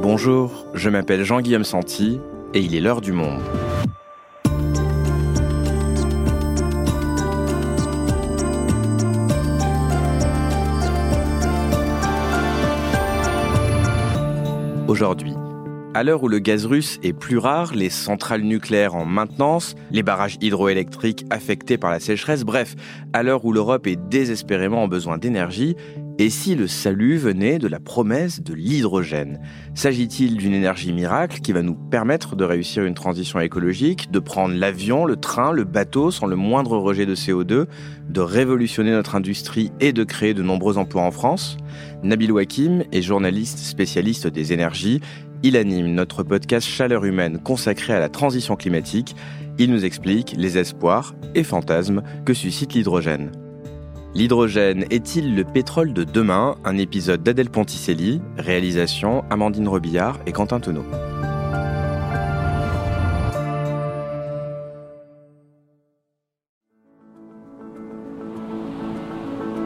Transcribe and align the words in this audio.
Bonjour, 0.00 0.64
je 0.74 0.88
m'appelle 0.90 1.24
Jean-Guillaume 1.24 1.64
Santi 1.64 2.20
et 2.54 2.60
il 2.60 2.76
est 2.76 2.80
l'heure 2.80 3.00
du 3.00 3.10
monde. 3.10 3.40
Aujourd'hui, 14.86 15.34
à 15.94 16.04
l'heure 16.04 16.22
où 16.22 16.28
le 16.28 16.38
gaz 16.38 16.64
russe 16.64 17.00
est 17.02 17.12
plus 17.12 17.38
rare, 17.38 17.74
les 17.74 17.90
centrales 17.90 18.42
nucléaires 18.42 18.94
en 18.94 19.04
maintenance, 19.04 19.74
les 19.90 20.04
barrages 20.04 20.38
hydroélectriques 20.40 21.26
affectés 21.28 21.76
par 21.76 21.90
la 21.90 21.98
sécheresse, 21.98 22.44
bref, 22.44 22.76
à 23.12 23.24
l'heure 23.24 23.44
où 23.44 23.52
l'Europe 23.52 23.88
est 23.88 23.98
désespérément 24.08 24.84
en 24.84 24.86
besoin 24.86 25.18
d'énergie, 25.18 25.74
et 26.20 26.30
si 26.30 26.56
le 26.56 26.66
salut 26.66 27.16
venait 27.16 27.60
de 27.60 27.68
la 27.68 27.78
promesse 27.78 28.42
de 28.42 28.52
l'hydrogène? 28.52 29.38
S'agit-il 29.74 30.36
d'une 30.36 30.52
énergie 30.52 30.92
miracle 30.92 31.40
qui 31.40 31.52
va 31.52 31.62
nous 31.62 31.76
permettre 31.76 32.34
de 32.34 32.42
réussir 32.42 32.84
une 32.84 32.94
transition 32.94 33.38
écologique, 33.38 34.10
de 34.10 34.18
prendre 34.18 34.56
l'avion, 34.56 35.04
le 35.04 35.14
train, 35.14 35.52
le 35.52 35.62
bateau 35.62 36.10
sans 36.10 36.26
le 36.26 36.34
moindre 36.34 36.76
rejet 36.76 37.06
de 37.06 37.14
CO2, 37.14 37.66
de 38.08 38.20
révolutionner 38.20 38.90
notre 38.90 39.14
industrie 39.14 39.70
et 39.78 39.92
de 39.92 40.02
créer 40.02 40.34
de 40.34 40.42
nombreux 40.42 40.76
emplois 40.76 41.02
en 41.02 41.12
France? 41.12 41.56
Nabil 42.02 42.32
Wakim 42.32 42.82
est 42.90 43.02
journaliste 43.02 43.58
spécialiste 43.58 44.26
des 44.26 44.52
énergies. 44.52 45.00
Il 45.44 45.56
anime 45.56 45.94
notre 45.94 46.24
podcast 46.24 46.66
Chaleur 46.66 47.04
humaine 47.04 47.38
consacré 47.38 47.92
à 47.92 48.00
la 48.00 48.08
transition 48.08 48.56
climatique. 48.56 49.14
Il 49.58 49.70
nous 49.70 49.84
explique 49.84 50.34
les 50.36 50.58
espoirs 50.58 51.14
et 51.36 51.44
fantasmes 51.44 52.02
que 52.24 52.34
suscite 52.34 52.74
l'hydrogène. 52.74 53.30
L'hydrogène 54.18 54.84
est-il 54.90 55.36
le 55.36 55.44
pétrole 55.44 55.92
de 55.92 56.02
demain? 56.02 56.56
Un 56.64 56.76
épisode 56.76 57.22
d'Adèle 57.22 57.50
Ponticelli, 57.50 58.20
réalisation 58.36 59.22
Amandine 59.30 59.68
Robillard 59.68 60.18
et 60.26 60.32
Quentin 60.32 60.58
Tonneau. 60.58 60.82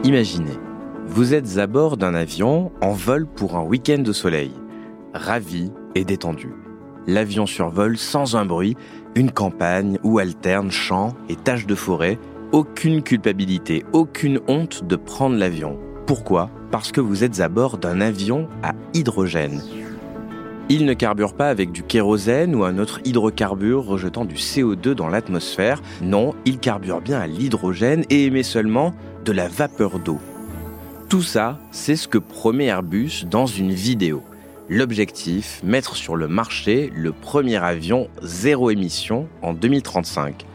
Imaginez, 0.03 0.59
vous 1.07 1.33
êtes 1.33 1.57
à 1.57 1.65
bord 1.65 1.97
d'un 1.97 2.13
avion 2.13 2.71
en 2.79 2.91
vol 2.91 3.25
pour 3.25 3.55
un 3.55 3.63
week-end 3.63 4.03
de 4.03 4.13
soleil 4.13 4.51
ravi 5.15 5.71
et 5.95 6.05
détendu. 6.05 6.53
L'avion 7.07 7.47
survole 7.47 7.97
sans 7.97 8.35
un 8.35 8.45
bruit 8.45 8.77
une 9.15 9.31
campagne 9.31 9.99
où 10.03 10.19
alternent 10.19 10.71
champs 10.71 11.15
et 11.29 11.35
taches 11.35 11.67
de 11.67 11.75
forêt. 11.75 12.17
Aucune 12.53 13.01
culpabilité, 13.01 13.83
aucune 13.93 14.39
honte 14.47 14.83
de 14.83 14.95
prendre 14.95 15.35
l'avion. 15.35 15.79
Pourquoi? 16.05 16.51
Parce 16.69 16.91
que 16.91 17.01
vous 17.01 17.23
êtes 17.23 17.39
à 17.39 17.49
bord 17.49 17.79
d'un 17.79 17.99
avion 17.99 18.47
à 18.61 18.73
hydrogène. 18.93 19.59
Il 20.69 20.85
ne 20.85 20.93
carbure 20.93 21.33
pas 21.33 21.49
avec 21.49 21.71
du 21.71 21.81
kérosène 21.81 22.53
ou 22.53 22.63
un 22.63 22.77
autre 22.77 22.99
hydrocarbure 23.05 23.85
rejetant 23.85 24.23
du 24.23 24.35
CO2 24.35 24.91
dans 24.91 25.07
l'atmosphère. 25.07 25.81
Non, 26.03 26.35
il 26.45 26.59
carbure 26.59 27.01
bien 27.01 27.19
à 27.19 27.25
l'hydrogène 27.25 28.05
et 28.11 28.25
émet 28.25 28.43
seulement 28.43 28.93
de 29.25 29.31
la 29.31 29.47
vapeur 29.47 29.97
d'eau. 29.97 30.19
Tout 31.09 31.23
ça, 31.23 31.57
c'est 31.71 31.95
ce 31.95 32.07
que 32.07 32.19
promet 32.19 32.65
Airbus 32.65 33.25
dans 33.27 33.47
une 33.47 33.71
vidéo. 33.71 34.21
L'objectif, 34.69 35.59
mettre 35.63 35.95
sur 35.95 36.15
le 36.15 36.27
marché 36.27 36.91
le 36.95 37.13
premier 37.13 37.57
avion 37.57 38.09
zéro 38.21 38.69
émission 38.69 39.27
en 39.41 39.53
2035. 39.55 40.45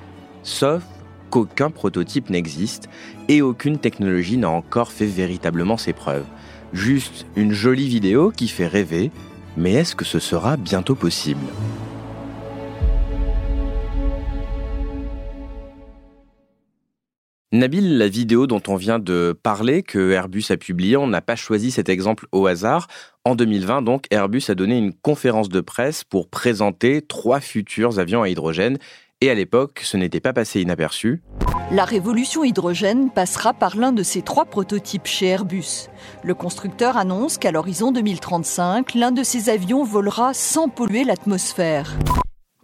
Sauf 0.44 0.84
qu'aucun 1.30 1.70
prototype 1.70 2.30
n'existe 2.30 2.88
et 3.28 3.42
aucune 3.42 3.78
technologie 3.78 4.36
n'a 4.36 4.50
encore 4.50 4.92
fait 4.92 5.06
véritablement 5.06 5.76
ses 5.76 5.92
preuves. 5.92 6.26
Juste 6.72 7.26
une 7.36 7.52
jolie 7.52 7.88
vidéo 7.88 8.30
qui 8.30 8.48
fait 8.48 8.66
rêver, 8.66 9.10
mais 9.56 9.72
est-ce 9.72 9.96
que 9.96 10.04
ce 10.04 10.18
sera 10.18 10.56
bientôt 10.56 10.94
possible? 10.94 11.44
Nabil, 17.50 17.96
la 17.96 18.08
vidéo 18.08 18.46
dont 18.46 18.62
on 18.68 18.76
vient 18.76 18.98
de 18.98 19.34
parler, 19.42 19.82
que 19.82 20.10
Airbus 20.10 20.44
a 20.50 20.58
publiée, 20.58 20.98
on 20.98 21.06
n'a 21.06 21.22
pas 21.22 21.34
choisi 21.34 21.70
cet 21.70 21.88
exemple 21.88 22.26
au 22.30 22.46
hasard. 22.46 22.88
En 23.24 23.34
2020, 23.34 23.80
donc, 23.80 24.04
Airbus 24.10 24.42
a 24.48 24.54
donné 24.54 24.76
une 24.76 24.92
conférence 24.92 25.48
de 25.48 25.62
presse 25.62 26.04
pour 26.04 26.28
présenter 26.28 27.00
trois 27.00 27.40
futurs 27.40 27.98
avions 27.98 28.22
à 28.22 28.28
hydrogène. 28.28 28.76
Et 29.20 29.30
à 29.30 29.34
l'époque, 29.34 29.80
ce 29.82 29.96
n'était 29.96 30.20
pas 30.20 30.32
passé 30.32 30.60
inaperçu. 30.60 31.22
La 31.72 31.84
révolution 31.84 32.44
hydrogène 32.44 33.10
passera 33.10 33.52
par 33.52 33.76
l'un 33.76 33.90
de 33.90 34.04
ces 34.04 34.22
trois 34.22 34.44
prototypes 34.44 35.08
chez 35.08 35.26
Airbus. 35.26 35.88
Le 36.22 36.34
constructeur 36.34 36.96
annonce 36.96 37.36
qu'à 37.36 37.50
l'horizon 37.50 37.90
2035, 37.90 38.94
l'un 38.94 39.10
de 39.10 39.24
ces 39.24 39.50
avions 39.50 39.82
volera 39.82 40.34
sans 40.34 40.68
polluer 40.68 41.02
l'atmosphère. 41.02 41.98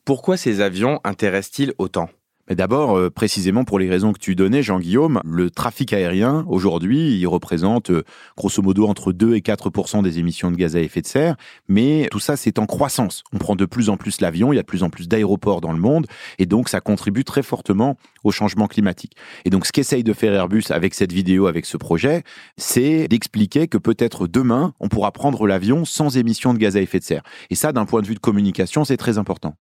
Pourquoi 0.04 0.36
ces 0.36 0.60
avions 0.60 1.00
intéressent-ils 1.02 1.74
autant? 1.78 2.08
Mais 2.48 2.56
d'abord, 2.56 2.98
euh, 2.98 3.10
précisément 3.10 3.64
pour 3.64 3.78
les 3.78 3.88
raisons 3.88 4.12
que 4.12 4.18
tu 4.18 4.34
donnais, 4.34 4.62
Jean-Guillaume, 4.62 5.20
le 5.24 5.50
trafic 5.50 5.92
aérien, 5.92 6.44
aujourd'hui, 6.46 7.18
il 7.18 7.26
représente 7.26 7.90
euh, 7.90 8.04
grosso 8.36 8.60
modo 8.60 8.86
entre 8.86 9.12
2 9.12 9.34
et 9.34 9.40
4 9.40 10.02
des 10.02 10.18
émissions 10.18 10.50
de 10.50 10.56
gaz 10.56 10.76
à 10.76 10.80
effet 10.80 11.00
de 11.00 11.06
serre, 11.06 11.36
mais 11.68 12.08
tout 12.10 12.18
ça, 12.18 12.36
c'est 12.36 12.58
en 12.58 12.66
croissance. 12.66 13.24
On 13.32 13.38
prend 13.38 13.56
de 13.56 13.64
plus 13.64 13.88
en 13.88 13.96
plus 13.96 14.20
l'avion, 14.20 14.52
il 14.52 14.56
y 14.56 14.58
a 14.58 14.62
de 14.62 14.66
plus 14.66 14.82
en 14.82 14.90
plus 14.90 15.08
d'aéroports 15.08 15.60
dans 15.60 15.72
le 15.72 15.78
monde, 15.78 16.06
et 16.38 16.46
donc 16.46 16.68
ça 16.68 16.80
contribue 16.80 17.24
très 17.24 17.42
fortement 17.42 17.96
au 18.24 18.30
changement 18.30 18.66
climatique. 18.66 19.16
Et 19.44 19.50
donc, 19.50 19.64
ce 19.64 19.72
qu'essaye 19.72 20.04
de 20.04 20.12
faire 20.12 20.34
Airbus 20.34 20.64
avec 20.70 20.94
cette 20.94 21.12
vidéo, 21.12 21.46
avec 21.46 21.64
ce 21.64 21.76
projet, 21.76 22.24
c'est 22.56 23.08
d'expliquer 23.08 23.68
que 23.68 23.78
peut-être 23.78 24.26
demain, 24.26 24.74
on 24.80 24.88
pourra 24.88 25.12
prendre 25.12 25.46
l'avion 25.46 25.84
sans 25.84 26.16
émissions 26.16 26.52
de 26.52 26.58
gaz 26.58 26.76
à 26.76 26.80
effet 26.80 26.98
de 26.98 27.04
serre. 27.04 27.22
Et 27.50 27.54
ça, 27.54 27.72
d'un 27.72 27.86
point 27.86 28.02
de 28.02 28.06
vue 28.06 28.14
de 28.14 28.20
communication, 28.20 28.84
c'est 28.84 28.96
très 28.96 29.18
important. 29.18 29.56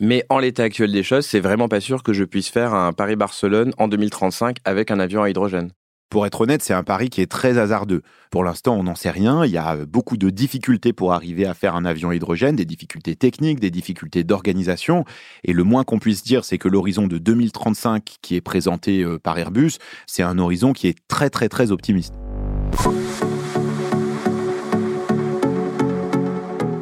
Mais 0.00 0.24
en 0.28 0.38
l'état 0.38 0.64
actuel 0.64 0.92
des 0.92 1.02
choses, 1.02 1.24
c'est 1.24 1.40
vraiment 1.40 1.68
pas 1.68 1.80
sûr 1.80 2.02
que 2.02 2.12
je 2.12 2.24
puisse 2.24 2.48
faire 2.48 2.74
un 2.74 2.92
Paris-Barcelone 2.92 3.72
en 3.78 3.88
2035 3.88 4.56
avec 4.64 4.90
un 4.90 4.98
avion 4.98 5.22
à 5.22 5.30
hydrogène. 5.30 5.70
Pour 6.10 6.26
être 6.26 6.42
honnête, 6.42 6.62
c'est 6.62 6.74
un 6.74 6.84
pari 6.84 7.10
qui 7.10 7.20
est 7.20 7.30
très 7.30 7.58
hasardeux. 7.58 8.02
Pour 8.30 8.44
l'instant, 8.44 8.76
on 8.76 8.84
n'en 8.84 8.94
sait 8.94 9.10
rien. 9.10 9.44
Il 9.44 9.50
y 9.50 9.56
a 9.56 9.84
beaucoup 9.84 10.16
de 10.16 10.30
difficultés 10.30 10.92
pour 10.92 11.12
arriver 11.12 11.44
à 11.44 11.54
faire 11.54 11.74
un 11.74 11.84
avion 11.84 12.10
à 12.10 12.14
hydrogène, 12.14 12.54
des 12.54 12.64
difficultés 12.64 13.16
techniques, 13.16 13.58
des 13.58 13.72
difficultés 13.72 14.22
d'organisation. 14.22 15.04
Et 15.42 15.52
le 15.52 15.64
moins 15.64 15.82
qu'on 15.82 15.98
puisse 15.98 16.22
dire, 16.22 16.44
c'est 16.44 16.58
que 16.58 16.68
l'horizon 16.68 17.08
de 17.08 17.18
2035 17.18 18.18
qui 18.22 18.36
est 18.36 18.40
présenté 18.40 19.02
euh, 19.02 19.18
par 19.18 19.38
Airbus, 19.38 19.72
c'est 20.06 20.22
un 20.22 20.38
horizon 20.38 20.72
qui 20.72 20.86
est 20.86 20.98
très 21.08 21.30
très 21.30 21.48
très 21.48 21.72
optimiste. 21.72 22.14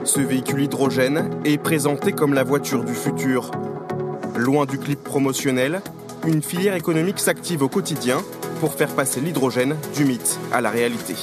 Ce 0.05 0.19
véhicule 0.19 0.63
hydrogène 0.63 1.31
est 1.45 1.59
présenté 1.59 2.13
comme 2.13 2.35
la 2.35 2.43
voiture 2.43 2.85
du 2.85 2.93
futur. 2.93 3.53
Loin 4.37 4.67
du 4.67 4.79
clip 4.79 5.03
promotionnel, 5.03 5.81
une 6.27 6.43
filière 6.43 6.75
économique 6.75 7.21
s'active 7.21 7.63
au 7.63 7.69
quotidien 7.69 8.21
pour 8.59 8.75
faire 8.75 8.93
passer 8.95 9.21
l'hydrogène 9.21 9.77
du 9.95 10.05
mythe 10.05 10.41
à 10.53 10.61
la 10.61 10.71
réalité. 10.71 11.15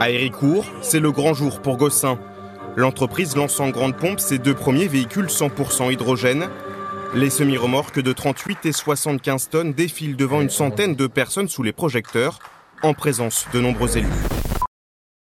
À 0.00 0.10
Héricourt, 0.10 0.64
c'est 0.80 0.98
le 0.98 1.12
grand 1.12 1.32
jour 1.32 1.60
pour 1.60 1.76
Gossin. 1.76 2.18
L'entreprise 2.74 3.36
lance 3.36 3.60
en 3.60 3.70
grande 3.70 3.96
pompe 3.96 4.18
ses 4.18 4.38
deux 4.38 4.54
premiers 4.54 4.88
véhicules 4.88 5.26
100% 5.26 5.92
hydrogène. 5.92 6.48
Les 7.14 7.30
semi-remorques 7.30 8.00
de 8.00 8.12
38 8.12 8.66
et 8.66 8.72
75 8.72 9.48
tonnes 9.48 9.72
défilent 9.74 10.16
devant 10.16 10.40
une 10.40 10.50
centaine 10.50 10.96
de 10.96 11.06
personnes 11.06 11.48
sous 11.48 11.62
les 11.62 11.72
projecteurs, 11.72 12.40
en 12.82 12.94
présence 12.94 13.46
de 13.52 13.60
nombreux 13.60 13.96
élus. 13.96 14.41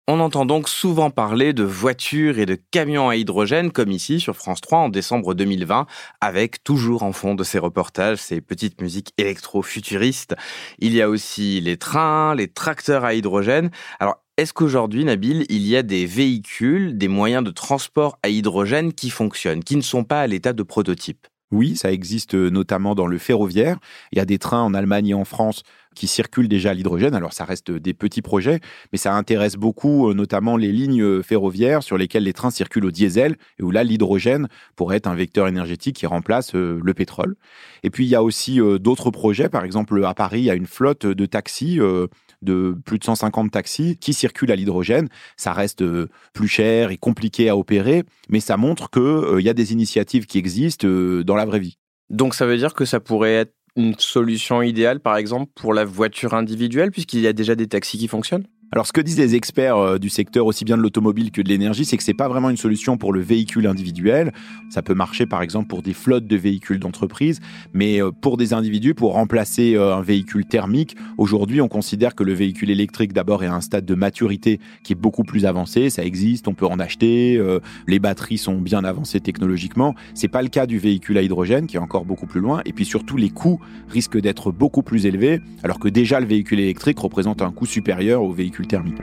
On 0.10 0.22
entend 0.22 0.46
donc 0.46 0.70
souvent 0.70 1.10
parler 1.10 1.52
de 1.52 1.66
voitures 1.66 2.40
et 2.40 2.46
de 2.46 2.56
camions 2.56 3.10
à 3.10 3.18
hydrogène, 3.18 3.74
comme 3.74 3.92
ici 3.92 4.22
sur 4.22 4.38
France 4.38 4.62
3 4.62 4.80
en 4.80 4.88
décembre 4.88 5.34
2020, 5.34 5.86
avec 6.22 6.64
toujours 6.64 7.04
en 7.04 7.12
fond 7.12 7.36
de 7.36 7.44
ces 7.44 7.60
reportages 7.60 8.20
ces 8.20 8.40
petites 8.40 8.80
musiques 8.80 9.12
électro-futuristes. 9.18 10.34
Il 10.80 10.94
y 10.94 11.02
a 11.02 11.10
aussi 11.10 11.60
les 11.60 11.76
trains, 11.76 12.36
les 12.36 12.48
tracteurs 12.48 13.04
à 13.04 13.16
hydrogène. 13.16 13.70
Alors, 14.00 14.24
est-ce 14.38 14.54
qu'aujourd'hui, 14.54 15.04
Nabil, 15.04 15.46
il 15.50 15.68
y 15.68 15.76
a 15.76 15.84
des 15.84 16.06
véhicules, 16.06 16.98
des 16.98 17.10
moyens 17.10 17.44
de 17.44 17.52
transport 17.52 18.18
à 18.24 18.30
hydrogène 18.30 18.94
qui 18.94 19.10
fonctionnent, 19.10 19.62
qui 19.62 19.76
ne 19.76 19.82
sont 19.82 20.06
pas 20.06 20.22
à 20.22 20.28
l'état 20.28 20.54
de 20.54 20.64
prototype? 20.64 21.28
Oui, 21.52 21.78
ça 21.78 21.92
existe 21.94 22.36
euh, 22.36 22.50
notamment 22.50 22.94
dans 22.94 23.08
le 23.08 23.18
ferroviaire. 23.18 23.78
Il 24.12 24.18
y 24.18 24.22
a 24.22 24.26
des 24.26 24.38
trains 24.38 24.64
en 24.64 24.74
Allemagne 24.74 25.08
et 25.08 25.14
en 25.14 25.24
France 25.24 25.64
qui 25.98 26.08
circulent 26.08 26.48
déjà 26.48 26.72
à 26.72 26.74
l'hydrogène. 26.74 27.14
Alors 27.14 27.34
ça 27.34 27.46
reste 27.46 27.72
des 27.72 27.94
petits 27.94 28.22
projets, 28.22 28.60
mais 28.92 28.98
ça 28.98 29.14
intéresse 29.14 29.56
beaucoup 29.56 30.10
euh, 30.10 30.14
notamment 30.14 30.58
les 30.58 30.72
lignes 30.72 31.02
euh, 31.02 31.22
ferroviaires 31.22 31.84
sur 31.84 31.98
lesquelles 31.98 32.24
les 32.24 32.34
trains 32.34 32.52
circulent 32.52 32.86
au 32.86 32.92
diesel 32.92 33.36
et 33.60 33.64
où 33.64 33.72
là 33.72 33.84
l'hydrogène 33.84 34.48
pourrait 34.76 34.98
être 34.98 35.08
un 35.08 35.16
vecteur 35.16 35.48
énergétique 35.48 35.96
qui 35.96 36.06
remplace 36.06 36.54
le 36.54 36.94
pétrole. 36.94 37.36
Et 37.84 37.90
puis 37.90 38.06
il 38.06 38.10
y 38.10 38.16
a 38.16 38.24
aussi 38.24 38.60
d'autres 38.80 39.12
projets. 39.12 39.50
Par 39.50 39.66
exemple 39.66 40.04
à 40.06 40.14
Paris, 40.14 40.42
il 40.42 40.46
y 40.46 40.50
a 40.50 40.56
une 40.56 40.66
flotte 40.68 41.06
de 41.06 41.26
taxis 41.26 41.80
de 42.42 42.78
plus 42.86 43.00
de 43.00 43.04
150 43.04 43.52
taxis 43.52 43.98
qui 43.98 44.14
circulent 44.14 44.52
à 44.52 44.56
l'hydrogène. 44.56 45.10
Ça 45.36 45.54
reste 45.54 45.82
euh, 45.82 46.10
plus 46.34 46.48
cher 46.48 46.92
et 46.92 46.98
compliqué 46.98 47.50
à 47.50 47.58
opérer, 47.58 48.04
mais 48.30 48.40
ça 48.40 48.58
montre 48.58 48.90
qu'il 48.90 49.02
euh, 49.02 49.42
y 49.42 49.50
a 49.50 49.54
des 49.54 49.74
initiatives 49.74 50.26
qui 50.26 50.38
existent 50.38 50.88
euh, 50.88 51.24
dans 51.24 51.36
la 51.36 51.46
vraie 51.46 51.60
vie. 51.60 51.78
Donc 52.10 52.36
ça 52.36 52.46
veut 52.46 52.58
dire 52.58 52.74
que 52.74 52.86
ça 52.86 53.00
pourrait 53.00 53.34
être 53.34 53.54
une 53.78 53.96
solution 54.00 54.62
idéale, 54.62 55.00
par 55.00 55.18
exemple, 55.18 55.52
pour 55.56 55.74
la 55.74 55.86
voiture 55.86 56.34
individuelle, 56.34 56.92
puisqu'il 56.92 57.22
y 57.22 57.28
a 57.28 57.34
déjà 57.34 57.56
des 57.56 57.68
taxis 57.68 57.98
qui 57.98 58.08
fonctionnent? 58.08 58.48
Alors, 58.74 58.86
ce 58.86 58.92
que 58.92 59.00
disent 59.00 59.18
les 59.18 59.36
experts 59.36 59.78
euh, 59.78 59.98
du 59.98 60.10
secteur, 60.10 60.46
aussi 60.46 60.66
bien 60.66 60.76
de 60.76 60.82
l'automobile 60.82 61.32
que 61.32 61.42
de 61.42 61.48
l'énergie, 61.48 61.86
c'est 61.86 61.96
que 61.96 62.04
c'est 62.04 62.14
pas 62.14 62.28
vraiment 62.28 62.50
une 62.50 62.58
solution 62.58 62.98
pour 62.98 63.14
le 63.14 63.22
véhicule 63.22 63.66
individuel. 63.66 64.34
Ça 64.70 64.82
peut 64.82 64.94
marcher, 64.94 65.26
par 65.26 65.42
exemple, 65.42 65.68
pour 65.68 65.82
des 65.82 65.94
flottes 65.94 66.28
de 66.28 66.36
véhicules 66.36 66.78
d'entreprise, 66.78 67.40
mais 67.74 68.02
euh, 68.02 68.12
pour 68.12 68.36
des 68.36 68.54
individus, 68.54 68.94
pour 68.94 69.14
remplacer 69.14 69.76
euh, 69.76 69.96
un 69.96 70.02
véhicule 70.02 70.46
thermique, 70.46 70.98
aujourd'hui, 71.18 71.62
on 71.62 71.70
considère 71.70 72.14
que 72.14 72.26
le 72.26 72.34
véhicule 72.34 72.70
électrique, 72.70 73.14
d'abord, 73.14 73.42
est 73.42 73.48
à 73.48 73.54
un 73.54 73.62
stade 73.62 73.86
de 73.86 73.96
maturité 73.96 74.60
qui 74.84 74.92
est 74.92 74.98
beaucoup 74.98 75.24
plus 75.24 75.46
avancé. 75.46 75.90
Ça 75.90 76.04
existe, 76.04 76.50
on 76.50 76.54
peut 76.54 76.66
en 76.66 76.80
acheter, 76.80 77.42
les 77.88 78.00
batteries 78.00 78.38
sont 78.38 78.60
bien 78.60 78.84
avancées 78.84 79.20
technologiquement. 79.20 79.96
C'est 80.14 80.28
pas 80.28 80.42
le 80.42 80.50
cas 80.50 80.66
du 80.66 80.78
véhicule 80.78 81.18
à 81.18 81.22
hydrogène, 81.22 81.68
qui 81.68 81.78
est 81.78 81.80
encore 81.80 82.06
beaucoup 82.06 82.28
plus 82.28 82.42
loin. 82.42 82.62
Et 82.66 82.74
puis 82.74 82.86
surtout, 82.86 83.18
les 83.18 83.30
coûts 83.30 83.60
risquent 83.90 84.20
d'être 84.20 84.52
beaucoup 84.52 84.84
plus 84.84 85.06
élevés, 85.06 85.42
alors 85.64 85.80
que 85.80 85.88
déjà 85.88 86.20
le 86.20 86.26
véhicule 86.26 86.60
électrique 86.60 87.00
représente 87.00 87.42
un 87.42 87.52
coût 87.52 87.66
supérieur 87.66 88.24
au 88.24 88.32
véhicule 88.32 88.57
thermique. 88.66 88.98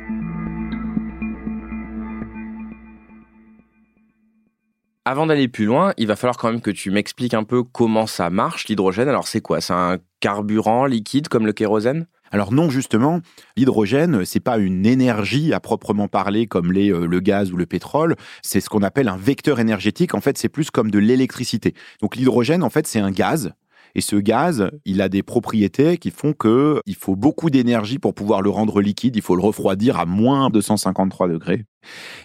Avant 5.06 5.26
d'aller 5.26 5.48
plus 5.48 5.66
loin, 5.66 5.92
il 5.98 6.06
va 6.06 6.16
falloir 6.16 6.38
quand 6.38 6.50
même 6.50 6.62
que 6.62 6.70
tu 6.70 6.90
m'expliques 6.90 7.34
un 7.34 7.44
peu 7.44 7.62
comment 7.62 8.06
ça 8.06 8.30
marche 8.30 8.68
l'hydrogène. 8.68 9.06
Alors 9.06 9.28
c'est 9.28 9.42
quoi? 9.42 9.60
C'est 9.60 9.74
un 9.74 9.98
carburant 10.20 10.86
liquide 10.86 11.28
comme 11.28 11.44
le 11.44 11.52
kérosène? 11.52 12.06
Alors 12.30 12.52
non, 12.52 12.70
justement, 12.70 13.20
l'hydrogène, 13.56 14.24
c'est 14.24 14.40
pas 14.40 14.56
une 14.56 14.86
énergie 14.86 15.52
à 15.52 15.60
proprement 15.60 16.08
parler 16.08 16.46
comme 16.46 16.72
les, 16.72 16.90
euh, 16.90 17.06
le 17.06 17.20
gaz 17.20 17.52
ou 17.52 17.56
le 17.58 17.66
pétrole. 17.66 18.16
C'est 18.42 18.60
ce 18.60 18.70
qu'on 18.70 18.82
appelle 18.82 19.08
un 19.08 19.18
vecteur 19.18 19.60
énergétique. 19.60 20.14
En 20.14 20.20
fait, 20.20 20.38
c'est 20.38 20.48
plus 20.48 20.70
comme 20.70 20.90
de 20.90 20.98
l'électricité. 20.98 21.74
Donc 22.00 22.16
l'hydrogène, 22.16 22.62
en 22.62 22.70
fait, 22.70 22.86
c'est 22.86 22.98
un 22.98 23.10
gaz 23.10 23.52
et 23.94 24.00
ce 24.00 24.16
gaz, 24.16 24.70
il 24.84 25.00
a 25.00 25.08
des 25.08 25.22
propriétés 25.22 25.98
qui 25.98 26.10
font 26.10 26.32
que 26.32 26.80
il 26.86 26.96
faut 26.96 27.16
beaucoup 27.16 27.50
d'énergie 27.50 27.98
pour 27.98 28.14
pouvoir 28.14 28.42
le 28.42 28.50
rendre 28.50 28.80
liquide. 28.80 29.14
Il 29.16 29.22
faut 29.22 29.36
le 29.36 29.42
refroidir 29.42 29.98
à 29.98 30.06
moins 30.06 30.50
253 30.50 31.28
degrés. 31.28 31.64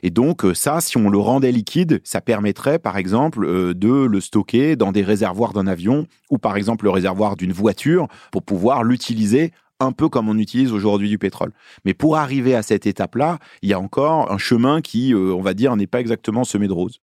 Et 0.04 0.10
donc 0.10 0.45
euh, 0.45 0.54
ça, 0.54 0.81
si 0.81 0.98
on 0.98 1.10
le 1.10 1.18
rendait 1.18 1.51
liquide, 1.51 2.01
ça 2.04 2.21
permettrait 2.21 2.80
par 2.80 2.98
exemple 2.98 3.45
euh, 3.45 3.74
de 3.74 3.89
le 3.89 4.21
stocker 4.21 4.75
dans 4.75 4.92
des 4.92 5.04
réservoirs 5.04 5.54
d'un 5.54 5.68
avion 5.68 6.07
ou 6.30 6.38
par 6.38 6.57
exemple 6.57 6.86
le 6.86 6.92
réservoir 6.92 7.36
d'une 7.36 7.51
voiture 7.51 8.07
pour 8.31 8.44
pouvoir 8.44 8.83
l'utiliser 8.83 9.51
un 9.80 9.92
peu 9.92 10.10
comme 10.10 10.27
on 10.27 10.38
utilise 10.38 10.71
aujourd'hui 10.71 11.10
du 11.10 11.18
pétrole. 11.18 11.51
Mais 11.86 11.94
pour 11.94 12.18
arriver 12.18 12.56
à 12.56 12.63
cette 12.63 12.86
étape-là, 12.86 13.39
il 13.62 13.69
y 13.69 13.74
a 13.74 13.80
encore 13.80 14.31
un 14.31 14.38
chemin 14.38 14.81
qui, 14.81 15.13
euh, 15.13 15.33
on 15.33 15.42
va 15.42 15.54
dire, 15.54 15.75
n'est 15.75 15.88
pas 15.88 16.01
exactement 16.01 16.44
semé 16.44 16.68
de 16.68 16.74
roses. 16.74 17.00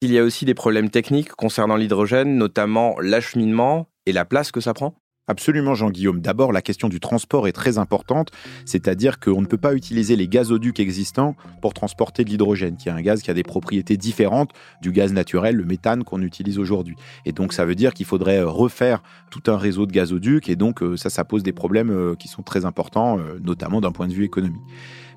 Il 0.00 0.12
y 0.12 0.18
a 0.18 0.24
aussi 0.24 0.44
des 0.44 0.54
problèmes 0.54 0.90
techniques 0.90 1.30
concernant 1.30 1.76
l'hydrogène, 1.76 2.36
notamment 2.36 2.96
l'acheminement 3.00 3.88
et 4.06 4.12
la 4.12 4.24
place 4.24 4.50
que 4.50 4.60
ça 4.60 4.74
prend? 4.74 4.94
Absolument, 5.28 5.74
Jean-Guillaume. 5.74 6.20
D'abord, 6.20 6.52
la 6.52 6.62
question 6.62 6.88
du 6.88 7.00
transport 7.00 7.48
est 7.48 7.52
très 7.52 7.78
importante, 7.78 8.30
c'est-à-dire 8.64 9.18
qu'on 9.18 9.40
ne 9.40 9.46
peut 9.46 9.56
pas 9.56 9.74
utiliser 9.74 10.14
les 10.14 10.28
gazoducs 10.28 10.78
existants 10.78 11.34
pour 11.60 11.74
transporter 11.74 12.22
de 12.24 12.30
l'hydrogène, 12.30 12.76
qui 12.76 12.88
est 12.88 12.92
un 12.92 13.00
gaz 13.00 13.22
qui 13.22 13.30
a 13.32 13.34
des 13.34 13.42
propriétés 13.42 13.96
différentes 13.96 14.52
du 14.82 14.92
gaz 14.92 15.12
naturel, 15.12 15.56
le 15.56 15.64
méthane 15.64 16.04
qu'on 16.04 16.22
utilise 16.22 16.60
aujourd'hui. 16.60 16.94
Et 17.24 17.32
donc, 17.32 17.52
ça 17.52 17.64
veut 17.64 17.74
dire 17.74 17.92
qu'il 17.92 18.06
faudrait 18.06 18.42
refaire 18.42 19.02
tout 19.32 19.42
un 19.50 19.56
réseau 19.56 19.86
de 19.86 19.92
gazoducs, 19.92 20.48
et 20.48 20.54
donc 20.54 20.80
euh, 20.80 20.96
ça, 20.96 21.10
ça 21.10 21.24
pose 21.24 21.42
des 21.42 21.52
problèmes 21.52 21.90
euh, 21.90 22.14
qui 22.14 22.28
sont 22.28 22.42
très 22.42 22.64
importants, 22.64 23.18
euh, 23.18 23.40
notamment 23.42 23.80
d'un 23.80 23.90
point 23.90 24.06
de 24.06 24.12
vue 24.12 24.24
économique 24.24 24.62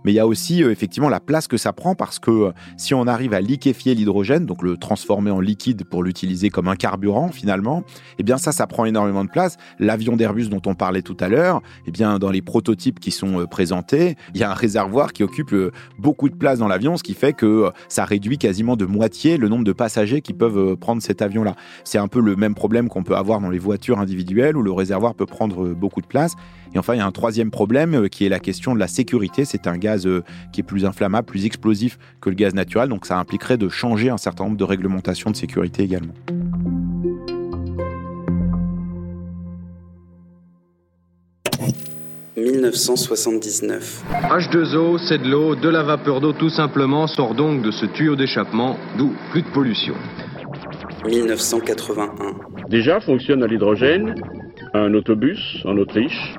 mais 0.04 0.12
il 0.12 0.16
y 0.16 0.20
a 0.20 0.28
aussi 0.28 0.64
euh, 0.64 0.72
effectivement 0.72 1.10
la 1.10 1.20
place 1.20 1.48
que 1.48 1.58
ça 1.58 1.74
prend 1.74 1.96
parce 1.96 2.20
que 2.20 2.32
euh, 2.32 2.52
si 2.78 2.94
on 2.94 3.08
arrive 3.08 3.34
à 3.34 3.42
liquéfier 3.42 3.96
l'hydrogène, 3.96 4.46
donc 4.46 4.64
le 4.64 4.78
transformer 4.78 5.32
en 5.32 5.40
liquide 5.40 5.84
pour 5.86 6.04
l'utiliser 6.04 6.50
comme 6.50 6.68
un 6.68 6.76
carburant 6.76 7.30
finalement, 7.30 7.84
eh 8.18 8.24
bien 8.24 8.38
ça, 8.38 8.52
ça 8.52 8.68
prend 8.68 8.86
énormément 8.86 9.24
de 9.24 9.30
place. 9.30 9.58
L'avion 9.80 10.16
d'Airbus 10.16 10.48
dont 10.48 10.62
on 10.66 10.76
parlait 10.76 11.02
tout 11.02 11.18
à 11.20 11.28
l'heure, 11.28 11.62
eh 11.86 11.92
bien 11.92 12.20
dans 12.20 12.32
les 12.32 12.42
prototypes 12.42 13.00
qui 13.00 13.12
sont 13.12 13.42
euh, 13.42 13.46
présentés, 13.46 14.16
il 14.34 14.42
y 14.42 14.44
a 14.44 14.52
un 14.52 14.56
réservoir 14.56 15.14
qui 15.14 15.24
occupe 15.24 15.56
beaucoup 15.98 16.30
de 16.30 16.36
place 16.36 16.60
dans 16.60 16.68
l'avion, 16.68 16.98
ce 16.98 17.04
qui 17.04 17.14
fait 17.14 17.34
que 17.34 17.72
ça 17.88 18.06
réduit 18.06 18.38
quasiment 18.38 18.76
de 18.76 18.86
moitié 18.86 19.38
le 19.38 19.50
nombre 19.50 19.64
de 19.64 19.74
passagers 19.74 20.22
qui 20.22 20.34
peuvent 20.34 20.76
prendre 20.76 21.02
cet 21.02 21.22
avion-là. 21.22 21.56
C'est 21.84 21.98
un 21.98 22.08
peu 22.08 22.22
le 22.22 22.36
même 22.36 22.56
problème 22.56 22.90
qu'on 22.90 23.04
peut 23.04 23.16
avoir 23.16 23.40
dans 23.40 23.50
les 23.50 23.60
voitures 23.60 24.00
individuelles 24.00 24.58
où 24.58 24.62
le 24.62 24.72
réservoir 24.72 25.16
peut 25.16 25.26
prendre 25.26 25.70
beaucoup 25.70 26.02
de 26.02 26.08
place. 26.08 26.36
Et 26.74 26.80
enfin, 26.80 26.94
il 26.94 26.98
y 26.98 27.02
a 27.02 27.06
un 27.06 27.12
troisième 27.12 27.52
problème 27.52 28.10
qui 28.10 28.26
est 28.26 28.30
la 28.30 28.40
question 28.40 28.74
de 28.74 28.80
la 28.80 28.88
sécurité. 28.88 29.46
C'est 29.46 29.68
un 29.68 29.78
gaz 29.78 30.06
euh, 30.06 30.24
qui 30.54 30.62
est 30.62 30.64
plus 30.64 30.86
inflammable, 30.86 31.26
plus 31.26 31.46
explosif 31.46 31.98
que 32.22 32.30
le 32.30 32.36
gaz 32.36 32.54
naturel. 32.54 32.90
Donc 32.90 33.06
ça 33.06 33.18
impliquerait 33.18 33.58
de 33.58 33.70
changer 33.70 34.10
un 34.10 34.18
certain 34.18 34.46
nombre 34.46 34.58
de 34.58 34.64
réglementations 34.64 35.32
de 35.32 35.36
sécurité 35.36 35.84
également. 35.84 36.14
«1979. 42.40 44.04
H2O, 44.30 44.98
c'est 44.98 45.18
de 45.18 45.30
l'eau, 45.30 45.56
de 45.56 45.68
la 45.68 45.84
vapeur 45.84 46.22
d'eau 46.22 46.32
tout 46.32 46.50
simplement, 46.50 47.06
sort 47.08 47.36
donc 47.36 47.62
de 47.62 47.72
ce 47.72 47.86
tuyau 47.86 48.16
d'échappement, 48.16 48.78
d'où 48.98 49.14
plus 49.32 49.42
de 49.42 49.50
pollution. 49.50 49.94
1981. 51.06 52.36
Déjà 52.70 53.02
fonctionne 53.02 53.44
à 53.44 53.48
l'hydrogène 53.48 54.16
un 54.74 54.94
autobus 54.94 55.64
en 55.66 55.78
Autriche 55.78 56.36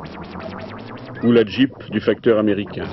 ou 1.25 1.33
la 1.33 1.45
Jeep 1.45 1.73
du 1.91 2.01
facteur 2.01 2.39
américain. 2.39 2.85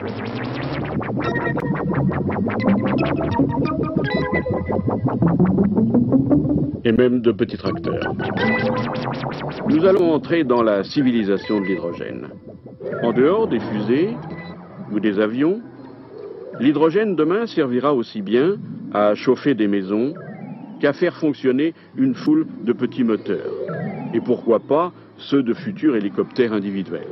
Et 6.84 6.92
même 6.92 7.22
de 7.22 7.32
petits 7.32 7.58
tracteurs. 7.58 8.14
Nous 9.70 9.86
allons 9.86 10.14
entrer 10.14 10.44
dans 10.44 10.64
la 10.64 10.84
civilisation 10.84 11.60
de 11.60 11.66
l'hydrogène. 11.66 12.30
En 13.04 13.12
dehors 13.12 13.48
des 13.48 13.60
fusées 13.60 14.16
ou 14.92 15.00
des 15.00 15.20
avions, 15.20 15.62
l'hydrogène 16.60 17.16
demain 17.16 17.46
servira 17.46 17.94
aussi 17.94 18.22
bien 18.22 18.58
à 18.94 19.16
chauffer 19.16 19.54
des 19.54 19.68
maisons 19.68 20.14
qu'à 20.80 20.94
faire 20.94 21.16
fonctionner 21.16 21.74
une 21.98 22.16
foule 22.16 22.48
de 22.64 22.74
petits 22.74 23.04
moteurs. 23.04 23.52
Et 24.14 24.22
pourquoi 24.22 24.60
pas 24.60 24.94
ceux 25.18 25.44
de 25.44 25.54
futurs 25.54 25.96
hélicoptères 25.96 26.54
individuels. 26.54 27.08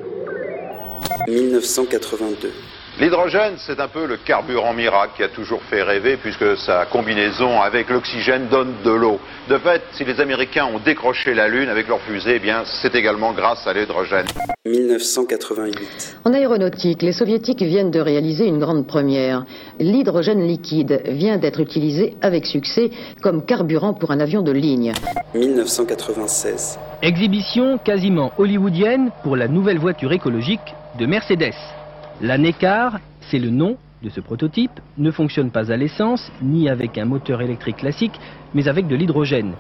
1982. 1.28 2.52
L'hydrogène, 2.98 3.56
c'est 3.58 3.82
un 3.82 3.90
peu 3.90 4.06
le 4.06 4.16
carburant 4.16 4.74
miracle 4.74 5.12
qui 5.18 5.24
a 5.24 5.28
toujours 5.28 5.62
fait 5.64 5.84
rêver 5.84 6.16
puisque 6.16 6.56
sa 6.56 6.86
combinaison 6.86 7.62
avec 7.62 7.90
l'oxygène 7.90 8.48
donne 8.48 8.72
de 8.86 8.90
l'eau. 8.90 9.20
De 9.50 9.58
fait, 9.58 9.82
si 9.92 10.06
les 10.06 10.22
Américains 10.22 10.66
ont 10.74 10.80
décroché 10.80 11.34
la 11.34 11.50
Lune 11.50 11.68
avec 11.68 11.90
leur 11.90 12.00
fusée, 12.00 12.36
eh 12.38 12.40
bien, 12.40 12.64
c'est 12.64 12.96
également 12.96 13.34
grâce 13.34 13.68
à 13.68 13.74
l'hydrogène. 13.74 14.28
1988. 14.66 16.20
En 16.24 16.34
aéronautique, 16.34 17.02
les 17.02 17.12
soviétiques 17.12 17.62
viennent 17.64 17.92
de 17.92 18.00
réaliser 18.00 18.48
une 18.48 18.60
grande 18.60 18.88
première. 18.88 19.44
L'hydrogène 19.78 20.48
liquide 20.48 21.02
vient 21.06 21.38
d'être 21.38 21.60
utilisé 21.60 22.16
avec 22.22 22.46
succès 22.46 22.92
comme 23.22 23.44
carburant 23.44 23.94
pour 23.94 24.12
un 24.12 24.22
avion 24.22 24.42
de 24.42 24.54
ligne. 24.54 24.94
1996. 25.34 26.80
Exhibition 27.02 27.78
quasiment 27.78 28.32
hollywoodienne 28.38 29.12
pour 29.22 29.36
la 29.36 29.50
nouvelle 29.50 29.80
voiture 29.80 30.14
écologique 30.14 30.74
de 30.98 31.06
Mercedes. 31.06 31.75
La 32.22 32.38
Necar, 32.38 33.00
c'est 33.30 33.40
le 33.40 33.50
nom 33.50 33.78
de 34.02 34.10
ce 34.10 34.22
prototype, 34.22 34.80
ne 34.98 35.12
fonctionne 35.12 35.52
pas 35.52 35.70
à 35.70 35.76
l'essence 35.76 36.32
ni 36.42 36.70
avec 36.70 36.98
un 36.98 37.04
moteur 37.04 37.42
électrique 37.42 37.78
classique, 37.78 38.18
mais 38.54 38.70
avec 38.70 38.88
de 38.88 38.96
l'hydrogène. 38.96 39.54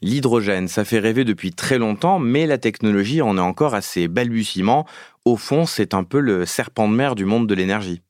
L'hydrogène, 0.00 0.68
ça 0.68 0.84
fait 0.84 1.00
rêver 1.00 1.24
depuis 1.24 1.50
très 1.50 1.78
longtemps, 1.78 2.20
mais 2.20 2.46
la 2.46 2.56
technologie 2.56 3.20
en 3.20 3.36
est 3.36 3.40
encore 3.40 3.74
assez 3.74 4.06
balbutiement. 4.06 4.86
Au 5.24 5.36
fond, 5.36 5.66
c'est 5.66 5.92
un 5.92 6.04
peu 6.04 6.20
le 6.20 6.46
serpent 6.46 6.88
de 6.88 6.94
mer 6.94 7.16
du 7.16 7.24
monde 7.24 7.48
de 7.48 7.54
l'énergie. 7.54 8.02